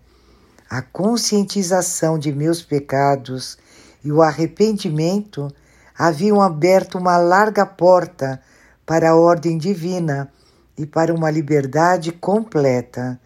A 0.69 0.81
conscientização 0.81 2.17
de 2.17 2.31
meus 2.31 2.61
pecados 2.61 3.57
e 4.03 4.11
o 4.11 4.21
arrependimento 4.21 5.53
haviam 5.97 6.41
aberto 6.41 6.97
uma 6.97 7.17
larga 7.17 7.65
porta 7.65 8.41
para 8.85 9.11
a 9.11 9.15
ordem 9.15 9.57
divina 9.57 10.31
e 10.77 10.85
para 10.85 11.13
uma 11.13 11.29
liberdade 11.29 12.11
completa. 12.11 13.19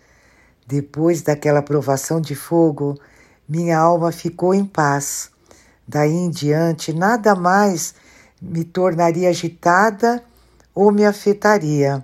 Depois 0.68 1.22
daquela 1.22 1.62
provação 1.62 2.20
de 2.20 2.36
fogo, 2.36 3.00
minha 3.48 3.80
alma 3.80 4.12
ficou 4.12 4.54
em 4.54 4.66
paz. 4.66 5.32
Daí 5.88 6.14
em 6.14 6.30
diante, 6.30 6.92
nada 6.92 7.34
mais 7.34 7.96
me 8.42 8.64
tornaria 8.64 9.30
agitada 9.30 10.24
ou 10.76 10.92
me 10.92 11.06
afetaria. 11.06 12.04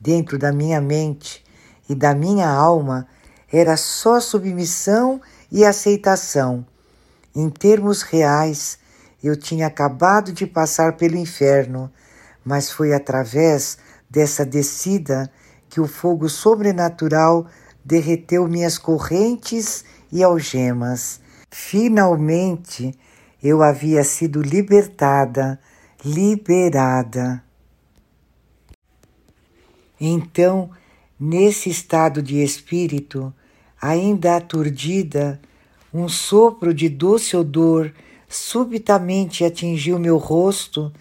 Dentro 0.00 0.38
da 0.38 0.52
minha 0.52 0.80
mente 0.80 1.44
e 1.88 1.94
da 1.94 2.14
minha 2.14 2.48
alma 2.48 3.06
era 3.52 3.76
só 3.76 4.20
submissão 4.20 5.20
e 5.50 5.64
aceitação. 5.64 6.64
Em 7.34 7.50
termos 7.50 8.02
reais, 8.02 8.78
eu 9.22 9.36
tinha 9.36 9.66
acabado 9.66 10.32
de 10.32 10.46
passar 10.46 10.96
pelo 10.96 11.16
inferno, 11.16 11.90
mas 12.44 12.70
foi 12.70 12.94
através 12.94 13.76
dessa 14.08 14.46
descida 14.46 15.30
que 15.68 15.80
o 15.80 15.86
fogo 15.86 16.28
sobrenatural 16.28 17.46
derreteu 17.84 18.48
minhas 18.48 18.78
correntes 18.78 19.84
e 20.10 20.22
algemas. 20.22 21.20
Finalmente 21.50 22.94
eu 23.42 23.62
havia 23.62 24.04
sido 24.04 24.40
libertada, 24.40 25.58
liberada. 26.04 27.42
Então, 30.00 30.70
nesse 31.18 31.68
estado 31.68 32.22
de 32.22 32.42
espírito, 32.42 33.32
ainda 33.80 34.36
aturdida, 34.36 35.40
um 35.92 36.08
sopro 36.08 36.72
de 36.72 36.88
doce 36.88 37.36
odor 37.36 37.92
subitamente 38.28 39.44
atingiu 39.44 39.98
meu 39.98 40.16
rosto 40.16 40.92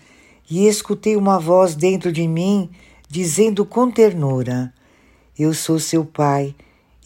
e 0.49 0.67
escutei 0.67 1.15
uma 1.15 1.39
voz 1.39 1.75
dentro 1.75 2.11
de 2.11 2.27
mim 2.27 2.71
dizendo 3.07 3.63
com 3.63 3.91
ternura: 3.91 4.73
Eu 5.37 5.53
sou 5.53 5.79
seu 5.79 6.03
pai 6.03 6.55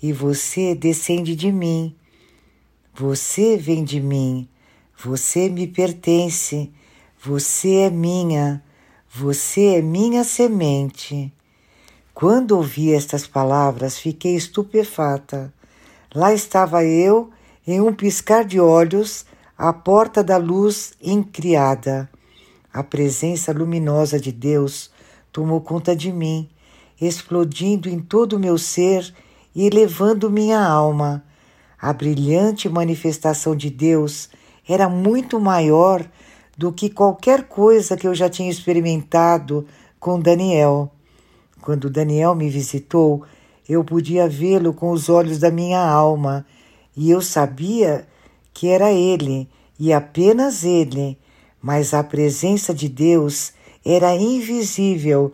e 0.02 0.14
você 0.14 0.74
descende 0.74 1.36
de 1.36 1.52
mim. 1.52 1.96
Você 2.96 3.58
vem 3.58 3.84
de 3.84 4.00
mim, 4.00 4.48
você 4.96 5.50
me 5.50 5.66
pertence, 5.66 6.72
você 7.20 7.78
é 7.78 7.90
minha, 7.90 8.64
você 9.12 9.78
é 9.78 9.82
minha 9.82 10.24
semente. 10.24 11.34
Quando 12.14 12.52
ouvi 12.52 12.94
estas 12.94 13.26
palavras, 13.26 13.98
fiquei 13.98 14.36
estupefata. 14.36 15.52
Lá 16.14 16.36
estava 16.36 16.86
eu, 16.86 17.32
em 17.66 17.82
um 17.82 17.92
piscar 17.92 18.46
de 18.46 18.60
olhos, 18.60 19.26
a 19.58 19.74
porta 19.74 20.24
da 20.24 20.38
luz 20.38 20.94
encriada. 21.02 22.08
A 22.72 22.84
presença 22.84 23.52
luminosa 23.52 24.20
de 24.20 24.32
Deus 24.32 24.92
tomou 25.32 25.62
conta 25.62 25.96
de 25.96 26.12
mim, 26.12 26.48
explodindo 27.02 27.90
em 27.90 28.00
todo 28.00 28.34
o 28.34 28.40
meu 28.40 28.60
ser 28.60 29.12
e 29.56 29.66
elevando 29.66 30.30
minha 30.30 30.64
alma. 30.64 31.26
A 31.84 31.92
brilhante 31.92 32.70
manifestação 32.70 33.54
de 33.54 33.70
Deus 33.70 34.30
era 34.66 34.88
muito 34.88 35.38
maior 35.38 36.10
do 36.58 36.72
que 36.72 36.90
qualquer 36.90 37.44
coisa 37.44 37.98
que 37.98 38.08
eu 38.08 38.16
já 38.16 38.30
tinha 38.30 38.50
experimentado 38.50 39.68
com 40.00 40.18
Daniel. 40.18 40.90
Quando 41.60 41.90
Daniel 41.90 42.36
me 42.36 42.50
visitou, 42.50 43.24
eu 43.68 43.84
podia 43.84 44.30
vê-lo 44.30 44.74
com 44.74 44.92
os 44.92 45.10
olhos 45.10 45.40
da 45.40 45.52
minha 45.52 45.86
alma, 45.86 46.46
e 46.96 47.12
eu 47.12 47.20
sabia 47.20 48.08
que 48.54 48.70
era 48.70 48.90
ele, 48.90 49.50
e 49.78 49.92
apenas 49.92 50.64
ele, 50.64 51.18
mas 51.62 51.94
a 51.94 52.02
presença 52.02 52.74
de 52.74 52.88
Deus 52.88 53.52
era 53.86 54.16
invisível, 54.16 55.34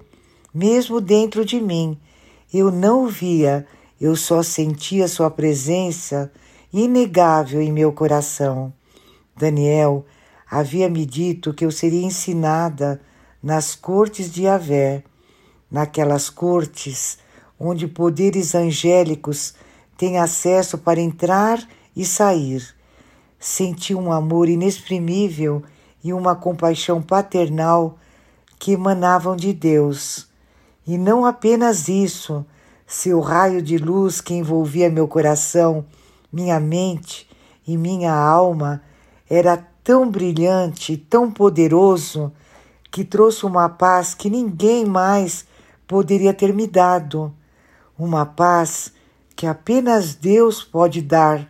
mesmo 0.52 1.00
dentro 1.00 1.46
de 1.46 1.62
mim. 1.62 1.96
Eu 2.52 2.72
não 2.72 3.06
via, 3.06 3.68
eu 4.00 4.16
só 4.16 4.42
sentia 4.42 5.08
sua 5.08 5.30
presença 5.30 6.32
inegável 6.72 7.62
em 7.62 7.72
meu 7.72 7.92
coração. 7.92 8.72
Daniel 9.36 10.06
havia 10.50 10.90
me 10.90 11.06
dito 11.06 11.54
que 11.54 11.66
eu 11.66 11.72
seria 11.72 12.06
ensinada 12.06 13.02
nas 13.42 13.76
cortes 13.76 14.32
de 14.32 14.48
Avé, 14.48 15.04
naquelas 15.70 16.30
cortes 16.30 17.18
onde 17.60 17.88
poderes 17.88 18.56
angélicos 18.56 19.54
têm 19.98 20.18
acesso 20.18 20.78
para 20.78 21.02
entrar 21.02 21.62
e 21.96 22.06
sair. 22.06 22.74
Senti 23.38 23.94
um 23.94 24.12
amor 24.12 24.48
inexprimível 24.48 25.62
e 26.04 26.14
uma 26.14 26.36
compaixão 26.36 27.02
paternal 27.02 27.98
que 28.58 28.72
emanavam 28.72 29.36
de 29.36 29.54
Deus. 29.54 30.28
E 30.88 30.98
não 30.98 31.26
apenas 31.26 31.88
isso, 31.88 32.46
seu 32.90 33.20
raio 33.20 33.62
de 33.62 33.78
luz 33.78 34.20
que 34.20 34.34
envolvia 34.34 34.90
meu 34.90 35.08
coração, 35.08 35.86
minha 36.34 36.60
mente 36.60 37.30
e 37.66 37.78
minha 37.78 38.12
alma 38.12 38.82
era 39.30 39.56
tão 39.84 40.10
brilhante, 40.10 40.98
tão 40.98 41.32
poderoso, 41.32 42.34
que 42.90 43.06
trouxe 43.06 43.46
uma 43.46 43.70
paz 43.70 44.16
que 44.16 44.28
ninguém 44.28 44.86
mais 44.86 45.46
poderia 45.88 46.34
ter 46.34 46.52
me 46.52 46.66
dado. 46.66 47.32
Uma 47.98 48.26
paz 48.26 48.92
que 49.36 49.46
apenas 49.46 50.16
Deus 50.16 50.64
pode 50.64 51.00
dar 51.00 51.48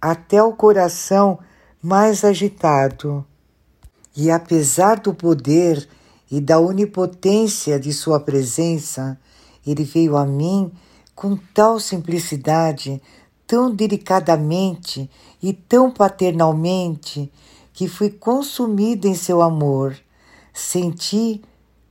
até 0.00 0.40
o 0.40 0.52
coração 0.52 1.40
mais 1.82 2.22
agitado. 2.22 3.26
E 4.16 4.30
apesar 4.30 5.00
do 5.00 5.12
poder 5.12 5.88
e 6.30 6.40
da 6.40 6.60
onipotência 6.60 7.80
de 7.80 7.92
Sua 7.92 8.20
presença, 8.20 9.18
Ele 9.70 9.84
veio 9.84 10.16
a 10.16 10.24
mim 10.24 10.72
com 11.14 11.36
tal 11.52 11.78
simplicidade, 11.78 13.02
tão 13.46 13.74
delicadamente 13.74 15.10
e 15.42 15.52
tão 15.52 15.90
paternalmente, 15.90 17.30
que 17.72 17.86
fui 17.86 18.10
consumida 18.10 19.06
em 19.06 19.14
seu 19.14 19.42
amor. 19.42 19.96
Senti 20.52 21.42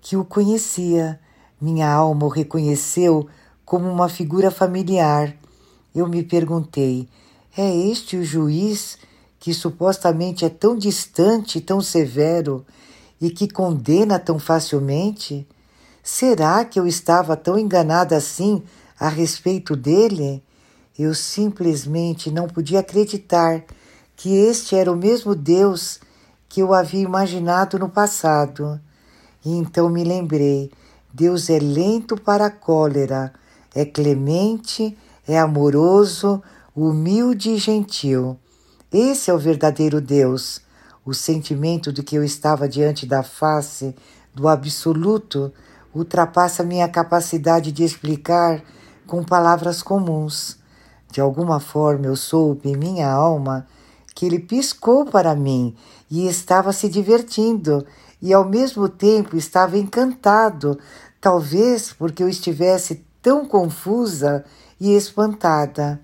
que 0.01 0.17
o 0.17 0.25
conhecia. 0.25 1.19
Minha 1.59 1.91
alma 1.91 2.25
o 2.25 2.29
reconheceu 2.29 3.27
como 3.65 3.89
uma 3.89 4.09
figura 4.09 4.49
familiar. 4.49 5.35
Eu 5.93 6.07
me 6.07 6.23
perguntei: 6.23 7.07
é 7.55 7.75
este 7.75 8.17
o 8.17 8.23
juiz 8.23 8.97
que 9.39 9.53
supostamente 9.53 10.45
é 10.45 10.49
tão 10.49 10.75
distante, 10.75 11.61
tão 11.61 11.81
severo 11.81 12.65
e 13.19 13.29
que 13.29 13.47
condena 13.47 14.19
tão 14.19 14.39
facilmente? 14.39 15.47
Será 16.10 16.63
que 16.63 16.80
eu 16.80 16.88
estava 16.88 17.36
tão 17.36 17.60
enganada 17.60 18.15
assim 18.15 18.63
a 18.98 19.10
respeito 19.10 19.76
dele? 19.76 20.41
Eu 20.98 21.13
simplesmente 21.13 22.32
não 22.32 22.48
podia 22.48 22.80
acreditar 22.80 23.65
que 24.15 24.34
este 24.34 24.74
era 24.74 24.89
o 24.89 24.96
mesmo 24.96 25.36
Deus 25.36 26.00
que 26.48 26.62
eu 26.62 26.74
havia 26.74 27.02
imaginado 27.02 27.78
no 27.78 27.89
passado. 27.89 28.80
E 29.43 29.52
então 29.52 29.89
me 29.89 30.02
lembrei: 30.06 30.72
Deus 31.13 31.50
é 31.50 31.60
lento 31.60 32.15
para 32.15 32.46
a 32.46 32.52
cólera, 32.52 33.34
é 33.76 33.84
clemente, 33.84 34.98
é 35.28 35.38
amoroso, 35.38 36.41
humilde 36.74 37.50
e 37.50 37.58
gentil. 37.58 38.39
Esse 38.93 39.30
é 39.30 39.34
o 39.34 39.38
verdadeiro 39.38 40.00
Deus. 40.00 40.62
O 41.06 41.13
sentimento 41.13 41.91
de 41.91 42.02
que 42.02 42.15
eu 42.15 42.24
estava 42.24 42.65
diante 42.65 43.06
da 43.06 43.24
face 43.24 43.93
do 44.34 44.48
absoluto 44.48 45.52
ultrapassa 45.93 46.63
minha 46.63 46.88
capacidade 46.88 47.71
de 47.71 47.84
explicar 47.84 48.63
com 49.06 49.23
palavras 49.23 49.82
comuns. 49.82 50.58
De 51.12 51.21
alguma 51.21 51.60
forma 51.60 52.06
eu 52.06 52.15
soube 52.15 52.69
em 52.69 52.78
minha 52.78 53.10
alma 53.10 53.65
que 54.13 54.26
ele 54.26 54.39
piscou 54.39 55.06
para 55.06 55.36
mim 55.36 55.76
e 56.10 56.28
estava 56.28 56.73
se 56.73 56.89
divertindo 56.89 57.86
e 58.21 58.34
ao 58.34 58.43
mesmo 58.43 58.89
tempo 58.89 59.38
estava 59.38 59.78
encantado, 59.78 60.78
talvez 61.21 61.93
porque 61.93 62.23
eu 62.23 62.30
estivesse 62.30 63.06
tão 63.21 63.45
confusa 63.45 64.43
e 64.80 64.95
espantada. 64.95 66.00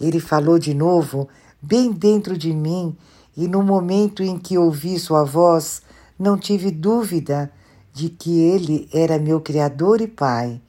Ele 0.00 0.18
falou 0.18 0.58
de 0.58 0.74
novo, 0.74 1.28
bem 1.62 1.92
dentro 1.92 2.36
de 2.36 2.52
mim, 2.52 2.96
e 3.36 3.48
no 3.48 3.62
momento 3.62 4.22
em 4.22 4.38
que 4.38 4.58
ouvi 4.58 4.98
sua 4.98 5.24
voz, 5.24 5.82
não 6.18 6.36
tive 6.36 6.70
dúvida 6.70 7.50
de 7.94 8.08
que 8.08 8.40
ele 8.40 8.88
era 8.92 9.20
meu 9.20 9.40
Criador 9.40 10.00
e 10.00 10.08
Pai. 10.08 10.60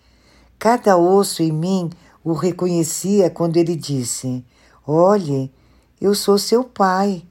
Cada 0.59 0.95
osso 0.95 1.41
em 1.41 1.51
mim 1.51 1.89
o 2.23 2.33
reconhecia 2.33 3.31
quando 3.31 3.57
ele 3.57 3.75
disse: 3.75 4.45
Olhe, 4.85 5.51
eu 5.99 6.13
sou 6.13 6.37
seu 6.37 6.63
pai. 6.63 7.25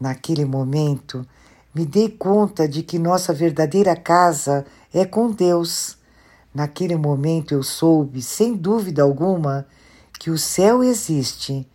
Naquele 0.00 0.44
momento, 0.44 1.24
me 1.72 1.86
dei 1.86 2.08
conta 2.08 2.68
de 2.68 2.82
que 2.82 2.98
nossa 2.98 3.32
verdadeira 3.32 3.94
casa 3.94 4.66
é 4.92 5.04
com 5.04 5.30
Deus. 5.30 5.96
Naquele 6.52 6.96
momento 6.96 7.54
eu 7.54 7.62
soube, 7.62 8.20
sem 8.20 8.54
dúvida 8.54 9.02
alguma, 9.02 9.66
que 10.18 10.30
o 10.30 10.38
céu 10.38 10.82
existe 10.82 11.68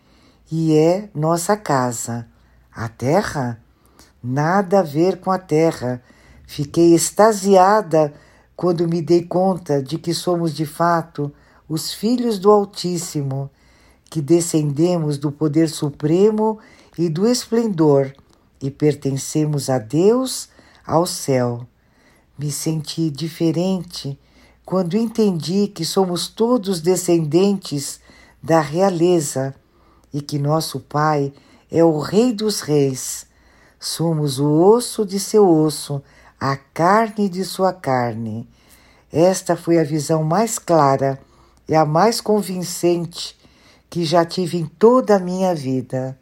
e 0.51 0.75
é 0.75 1.09
nossa 1.15 1.55
casa. 1.55 2.27
A 2.75 2.89
terra? 2.89 3.61
Nada 4.21 4.79
a 4.79 4.83
ver 4.83 5.19
com 5.21 5.31
a 5.31 5.37
terra. 5.37 6.01
Fiquei 6.45 6.93
extasiada 6.93 8.13
quando 8.55 8.87
me 8.87 9.01
dei 9.01 9.23
conta 9.23 9.81
de 9.81 9.97
que 9.97 10.13
somos 10.13 10.53
de 10.53 10.65
fato 10.65 11.31
os 11.67 11.93
filhos 11.93 12.37
do 12.37 12.51
Altíssimo, 12.51 13.49
que 14.09 14.21
descendemos 14.21 15.17
do 15.17 15.31
poder 15.31 15.69
supremo 15.69 16.59
e 16.97 17.09
do 17.09 17.27
esplendor 17.27 18.13
e 18.61 18.69
pertencemos 18.69 19.69
a 19.69 19.79
Deus, 19.79 20.49
ao 20.85 21.05
céu. 21.05 21.65
Me 22.37 22.51
senti 22.51 23.09
diferente 23.09 24.19
quando 24.65 24.95
entendi 24.95 25.67
que 25.67 25.83
somos 25.83 26.27
todos 26.27 26.79
descendentes 26.79 27.99
da 28.41 28.59
realeza 28.59 29.53
e 30.13 30.21
que 30.21 30.37
nosso 30.37 30.79
Pai 30.79 31.33
é 31.71 31.83
o 31.83 31.99
Rei 31.99 32.31
dos 32.31 32.61
Reis. 32.61 33.25
Somos 33.79 34.39
o 34.39 34.49
osso 34.49 35.05
de 35.05 35.19
seu 35.19 35.49
osso, 35.49 36.01
a 36.45 36.57
carne 36.57 37.29
de 37.29 37.45
sua 37.45 37.71
carne. 37.71 38.45
Esta 39.09 39.55
foi 39.55 39.79
a 39.79 39.83
visão 39.85 40.25
mais 40.25 40.59
clara 40.59 41.17
é 41.69 41.77
a 41.77 41.85
mais 41.85 42.19
convincente 42.19 43.33
que 43.89 44.03
já 44.03 44.25
tive 44.25 44.57
em 44.57 44.65
toda 44.65 45.15
a 45.15 45.19
minha 45.19 45.55
vida. 45.55 46.19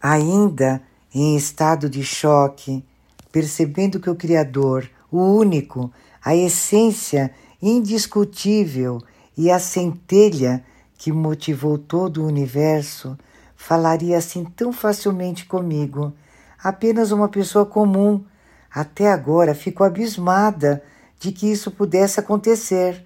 Ainda 0.00 0.80
em 1.14 1.36
estado 1.36 1.90
de 1.90 2.02
choque, 2.02 2.82
percebendo 3.30 4.00
que 4.00 4.08
o 4.08 4.16
Criador, 4.16 4.88
o 5.12 5.18
único, 5.18 5.92
a 6.24 6.34
essência 6.34 7.30
indiscutível 7.60 9.02
e 9.36 9.50
a 9.50 9.58
centelha 9.58 10.64
que 10.96 11.12
motivou 11.12 11.76
todo 11.76 12.22
o 12.22 12.26
universo, 12.26 13.14
falaria 13.54 14.16
assim 14.16 14.42
tão 14.42 14.72
facilmente 14.72 15.44
comigo, 15.44 16.14
apenas 16.58 17.12
uma 17.12 17.28
pessoa 17.28 17.66
comum. 17.66 18.24
Até 18.72 19.10
agora 19.10 19.54
fico 19.54 19.84
abismada 19.84 20.82
de 21.18 21.32
que 21.32 21.50
isso 21.50 21.70
pudesse 21.70 22.20
acontecer 22.20 23.04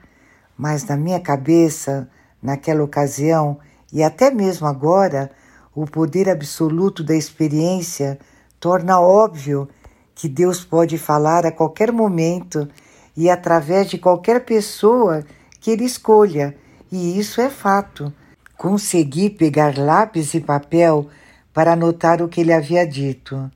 mas 0.57 0.85
na 0.85 0.97
minha 0.97 1.21
cabeça, 1.21 2.09
naquela 2.43 2.85
ocasião 2.85 3.59
e 3.93 4.03
até 4.03 4.31
mesmo 4.31 4.67
agora, 4.67 5.31
o 5.75 5.87
poder 5.87 6.29
absoluto 6.29 7.03
da 7.03 7.17
experiência 7.17 8.19
torna 8.61 9.01
óbvio 9.01 9.69
que 10.15 10.29
Deus 10.29 10.65
pode 10.65 10.99
falar 10.99 11.45
a 11.45 11.51
qualquer 11.51 11.91
momento 11.91 12.69
e 13.17 13.29
através 13.29 13.91
de 13.91 13.99
qualquer 13.99 14.45
pessoa 14.45 15.25
que 15.61 15.71
Ele 15.71 15.85
escolha, 15.85 16.57
e 16.91 17.19
isso 17.19 17.41
é 17.41 17.51
fato. 17.51 18.13
Consegui 18.57 19.31
pegar 19.31 19.77
lápis 19.77 20.35
e 20.35 20.41
papel 20.41 21.09
para 21.53 21.73
anotar 21.73 22.23
o 22.23 22.29
que 22.29 22.41
ele 22.41 22.53
havia 22.53 22.87
dito. 22.87 23.51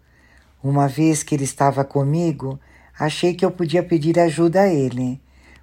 Uma 0.69 0.89
vez 0.89 1.23
que 1.23 1.33
ele 1.33 1.45
estava 1.45 1.85
comigo, 1.85 2.59
achei 2.99 3.35
que 3.35 3.45
eu 3.45 3.53
podia 3.53 3.85
pedir 3.85 4.19
ajuda 4.19 4.63
a 4.63 4.67
ele. 4.67 5.21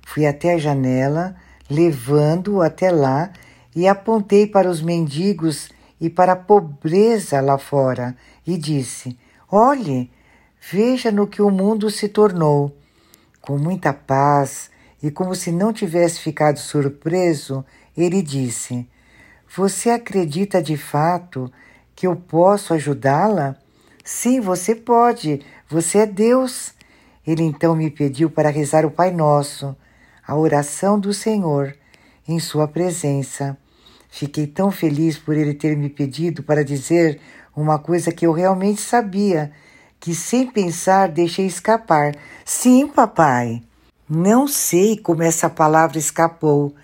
Fui 0.07 0.25
até 0.25 0.53
a 0.53 0.57
janela, 0.57 1.35
levando-o 1.69 2.61
até 2.61 2.89
lá 2.89 3.29
e 3.75 3.85
apontei 3.85 4.47
para 4.47 4.69
os 4.69 4.81
mendigos 4.81 5.69
e 5.99 6.09
para 6.09 6.31
a 6.31 6.37
pobreza 6.37 7.41
lá 7.41 7.57
fora 7.57 8.15
e 8.47 8.57
disse: 8.57 9.19
Olhe, 9.51 10.09
veja 10.71 11.11
no 11.11 11.27
que 11.27 11.41
o 11.41 11.51
mundo 11.51 11.89
se 11.89 12.07
tornou. 12.07 12.73
Com 13.41 13.57
muita 13.57 13.91
paz 13.91 14.71
e 15.01 15.11
como 15.11 15.35
se 15.35 15.51
não 15.51 15.73
tivesse 15.73 16.21
ficado 16.21 16.59
surpreso, 16.59 17.65
ele 17.97 18.21
disse: 18.21 18.87
Você 19.53 19.89
acredita 19.89 20.63
de 20.63 20.77
fato 20.77 21.51
que 21.93 22.07
eu 22.07 22.15
posso 22.15 22.73
ajudá-la? 22.73 23.57
Sim, 24.03 24.41
você 24.41 24.75
pode. 24.75 25.41
Você 25.69 25.99
é 25.99 26.05
Deus. 26.05 26.73
Ele 27.25 27.43
então 27.43 27.75
me 27.75 27.89
pediu 27.89 28.29
para 28.29 28.49
rezar 28.49 28.85
o 28.85 28.91
Pai 28.91 29.11
Nosso, 29.11 29.75
a 30.27 30.35
oração 30.35 30.99
do 30.99 31.13
Senhor, 31.13 31.73
em 32.27 32.37
Sua 32.37 32.67
presença. 32.67 33.57
Fiquei 34.09 34.45
tão 34.45 34.69
feliz 34.69 35.17
por 35.17 35.37
ele 35.37 35.53
ter 35.53 35.77
me 35.77 35.89
pedido 35.89 36.43
para 36.43 36.65
dizer 36.65 37.19
uma 37.55 37.79
coisa 37.79 38.11
que 38.11 38.27
eu 38.27 38.33
realmente 38.33 38.81
sabia, 38.81 39.51
que 39.99 40.13
sem 40.13 40.47
pensar 40.47 41.07
deixei 41.07 41.45
escapar. 41.45 42.13
Sim, 42.43 42.87
papai. 42.87 43.63
Não 44.09 44.47
sei 44.47 44.97
como 44.97 45.23
essa 45.23 45.49
palavra 45.49 45.97
escapou. 45.97 46.75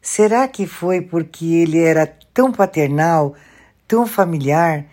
Será 0.00 0.48
que 0.48 0.66
foi 0.66 1.02
porque 1.02 1.44
ele 1.44 1.78
era 1.78 2.06
tão 2.32 2.50
paternal, 2.50 3.34
tão 3.86 4.06
familiar, 4.06 4.86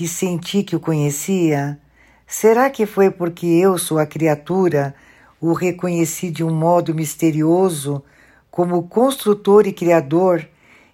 que 0.00 0.08
senti 0.08 0.62
que 0.62 0.74
o 0.74 0.80
conhecia? 0.80 1.78
Será 2.26 2.70
que 2.70 2.86
foi 2.86 3.10
porque 3.10 3.44
eu, 3.44 3.76
sua 3.76 4.06
criatura, 4.06 4.94
o 5.38 5.52
reconheci 5.52 6.30
de 6.30 6.42
um 6.42 6.54
modo 6.54 6.94
misterioso 6.94 8.02
como 8.50 8.84
construtor 8.84 9.66
e 9.66 9.74
criador? 9.74 10.48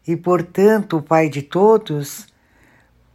e, 0.08 0.16
portanto, 0.16 0.96
o 0.96 1.02
Pai 1.02 1.28
de 1.28 1.40
todos, 1.42 2.26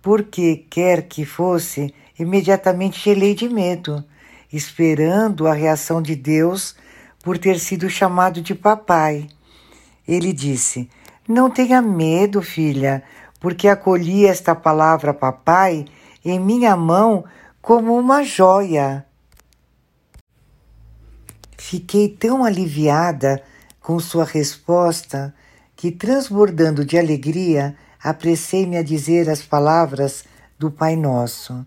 porque 0.01 0.65
quer 0.69 1.09
que 1.09 1.25
fosse, 1.25 1.93
imediatamente 2.17 2.97
gelei 2.97 3.35
de 3.35 3.49
medo, 3.49 4.01
esperando 4.51 5.45
a 5.45 5.53
reação 5.53 6.01
de 6.01 6.15
Deus 6.15 6.73
por 7.21 7.37
ter 7.37 7.59
sido 7.59 7.89
chamado 7.89 8.41
de 8.41 8.55
papai. 8.55 9.27
Ele 10.07 10.31
disse: 10.31 10.89
Não 11.27 11.49
tenha 11.49 11.81
medo, 11.81 12.41
filha, 12.41 13.03
porque 13.41 13.67
acolhi 13.67 14.27
esta 14.27 14.55
palavra 14.55 15.13
papai 15.13 15.85
em 16.23 16.39
minha 16.39 16.77
mão 16.77 17.25
como 17.59 17.97
uma 17.97 18.23
joia. 18.23 19.03
Fiquei 21.57 22.07
tão 22.07 22.45
aliviada 22.45 23.41
com 23.81 23.99
sua 23.99 24.23
resposta 24.23 25.33
que, 25.75 25.91
transbordando 25.91 26.85
de 26.85 26.99
alegria, 26.99 27.75
apressei-me 28.01 28.77
a 28.77 28.83
dizer 28.83 29.27
as 29.27 29.41
palavras 29.41 30.23
do 30.57 30.69
Pai 30.69 30.95
Nosso. 30.95 31.65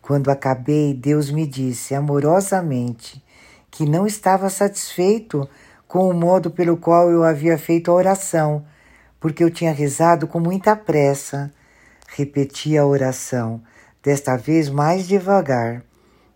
Quando 0.00 0.28
acabei, 0.28 0.92
Deus 0.92 1.30
me 1.30 1.46
disse 1.46 1.94
amorosamente 1.94 3.22
que 3.70 3.86
não 3.86 4.06
estava 4.06 4.50
satisfeito 4.50 5.48
com 5.86 6.08
o 6.08 6.14
modo 6.14 6.50
pelo 6.50 6.76
qual 6.76 7.10
eu 7.10 7.22
havia 7.22 7.56
feito 7.56 7.90
a 7.90 7.94
oração, 7.94 8.64
porque 9.22 9.44
eu 9.44 9.50
tinha 9.52 9.72
rezado 9.72 10.26
com 10.26 10.40
muita 10.40 10.74
pressa. 10.74 11.54
Repeti 12.08 12.76
a 12.76 12.84
oração, 12.84 13.62
desta 14.02 14.36
vez 14.36 14.68
mais 14.68 15.06
devagar. 15.06 15.84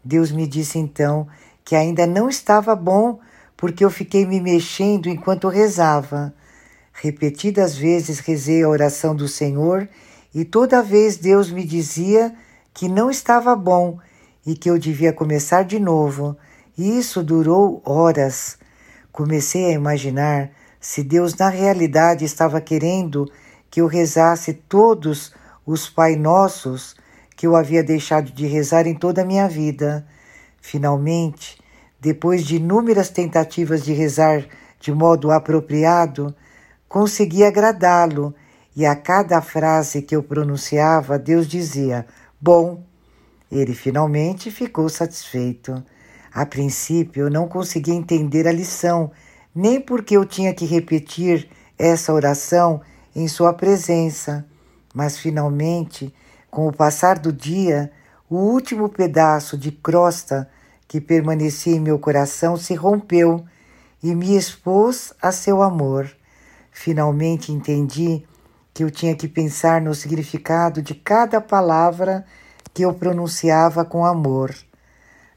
Deus 0.04 0.30
me 0.30 0.46
disse 0.46 0.78
então 0.78 1.26
que 1.64 1.74
ainda 1.74 2.06
não 2.06 2.28
estava 2.28 2.76
bom, 2.76 3.18
porque 3.56 3.84
eu 3.84 3.90
fiquei 3.90 4.24
me 4.24 4.40
mexendo 4.40 5.08
enquanto 5.08 5.48
rezava. 5.48 6.32
Repetidas 6.92 7.76
vezes 7.76 8.20
rezei 8.20 8.62
a 8.62 8.68
oração 8.68 9.16
do 9.16 9.26
Senhor 9.26 9.88
e 10.32 10.44
toda 10.44 10.80
vez 10.80 11.16
Deus 11.16 11.50
me 11.50 11.64
dizia 11.64 12.32
que 12.72 12.88
não 12.88 13.10
estava 13.10 13.56
bom 13.56 13.98
e 14.46 14.54
que 14.54 14.70
eu 14.70 14.78
devia 14.78 15.12
começar 15.12 15.64
de 15.64 15.80
novo. 15.80 16.36
E 16.78 16.96
isso 16.96 17.20
durou 17.24 17.82
horas. 17.84 18.56
Comecei 19.10 19.66
a 19.66 19.72
imaginar 19.72 20.52
se 20.88 21.02
Deus 21.02 21.34
na 21.34 21.48
realidade 21.48 22.24
estava 22.24 22.60
querendo 22.60 23.28
que 23.68 23.80
eu 23.80 23.88
rezasse 23.88 24.52
todos 24.52 25.34
os 25.66 25.90
Pai 25.90 26.14
Nossos 26.14 26.94
que 27.36 27.44
eu 27.44 27.56
havia 27.56 27.82
deixado 27.82 28.30
de 28.30 28.46
rezar 28.46 28.86
em 28.86 28.94
toda 28.94 29.22
a 29.22 29.24
minha 29.24 29.48
vida. 29.48 30.06
Finalmente, 30.60 31.60
depois 32.00 32.46
de 32.46 32.56
inúmeras 32.58 33.10
tentativas 33.10 33.84
de 33.84 33.92
rezar 33.92 34.46
de 34.78 34.92
modo 34.92 35.32
apropriado, 35.32 36.32
Consegui 36.88 37.42
agradá-lo 37.42 38.32
e 38.76 38.86
a 38.86 38.94
cada 38.94 39.42
frase 39.42 40.02
que 40.02 40.14
eu 40.14 40.22
pronunciava, 40.22 41.18
Deus 41.18 41.48
dizia: 41.48 42.06
Bom. 42.40 42.84
Ele 43.50 43.74
finalmente 43.74 44.52
ficou 44.52 44.88
satisfeito. 44.88 45.82
A 46.32 46.46
princípio, 46.46 47.24
eu 47.24 47.30
não 47.30 47.48
conseguia 47.48 47.94
entender 47.94 48.46
a 48.46 48.52
lição, 48.52 49.10
nem 49.56 49.80
porque 49.80 50.14
eu 50.14 50.26
tinha 50.26 50.52
que 50.52 50.66
repetir 50.66 51.48
essa 51.78 52.12
oração 52.12 52.82
em 53.14 53.26
sua 53.26 53.54
presença. 53.54 54.44
Mas 54.94 55.18
finalmente, 55.18 56.14
com 56.50 56.68
o 56.68 56.72
passar 56.72 57.18
do 57.18 57.32
dia, 57.32 57.90
o 58.28 58.36
último 58.36 58.86
pedaço 58.90 59.56
de 59.56 59.72
crosta 59.72 60.46
que 60.86 61.00
permanecia 61.00 61.74
em 61.74 61.80
meu 61.80 61.98
coração 61.98 62.58
se 62.58 62.74
rompeu 62.74 63.46
e 64.02 64.14
me 64.14 64.36
expôs 64.36 65.14
a 65.22 65.32
seu 65.32 65.62
amor. 65.62 66.14
Finalmente 66.70 67.50
entendi 67.50 68.26
que 68.74 68.84
eu 68.84 68.90
tinha 68.90 69.16
que 69.16 69.26
pensar 69.26 69.80
no 69.80 69.94
significado 69.94 70.82
de 70.82 70.94
cada 70.94 71.40
palavra 71.40 72.26
que 72.74 72.82
eu 72.82 72.92
pronunciava 72.92 73.86
com 73.86 74.04
amor. 74.04 74.54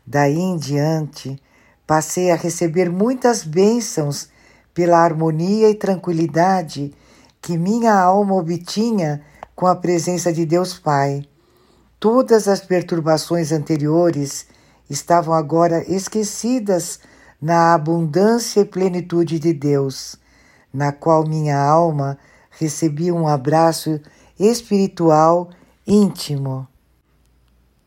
Daí 0.06 0.38
em 0.38 0.58
diante, 0.58 1.42
passei 1.90 2.30
a 2.30 2.36
receber 2.36 2.88
muitas 2.88 3.44
bênçãos 3.44 4.30
pela 4.76 5.00
harmonia 5.00 5.72
e 5.72 5.74
tranquilidade 5.74 6.94
que 7.42 7.58
minha 7.58 8.00
alma 8.00 8.36
obtinha 8.36 9.24
com 9.56 9.66
a 9.66 9.76
presença 9.76 10.32
de 10.32 10.46
Deus 10.46 10.78
Pai. 10.78 11.24
Todas 12.00 12.48
as 12.48 12.60
perturbações 12.60 13.52
anteriores 13.52 14.46
estavam 14.88 15.34
agora 15.34 15.84
esquecidas 15.92 17.00
na 17.42 17.74
abundância 17.74 18.60
e 18.62 18.66
plenitude 18.66 19.40
de 19.40 19.52
Deus 19.52 20.16
na 20.72 20.92
qual 20.92 21.28
minha 21.28 21.60
alma 21.60 22.20
recebia 22.52 23.16
um 23.16 23.28
abraço 23.28 24.00
espiritual 24.40 25.50
íntimo. 25.88 26.68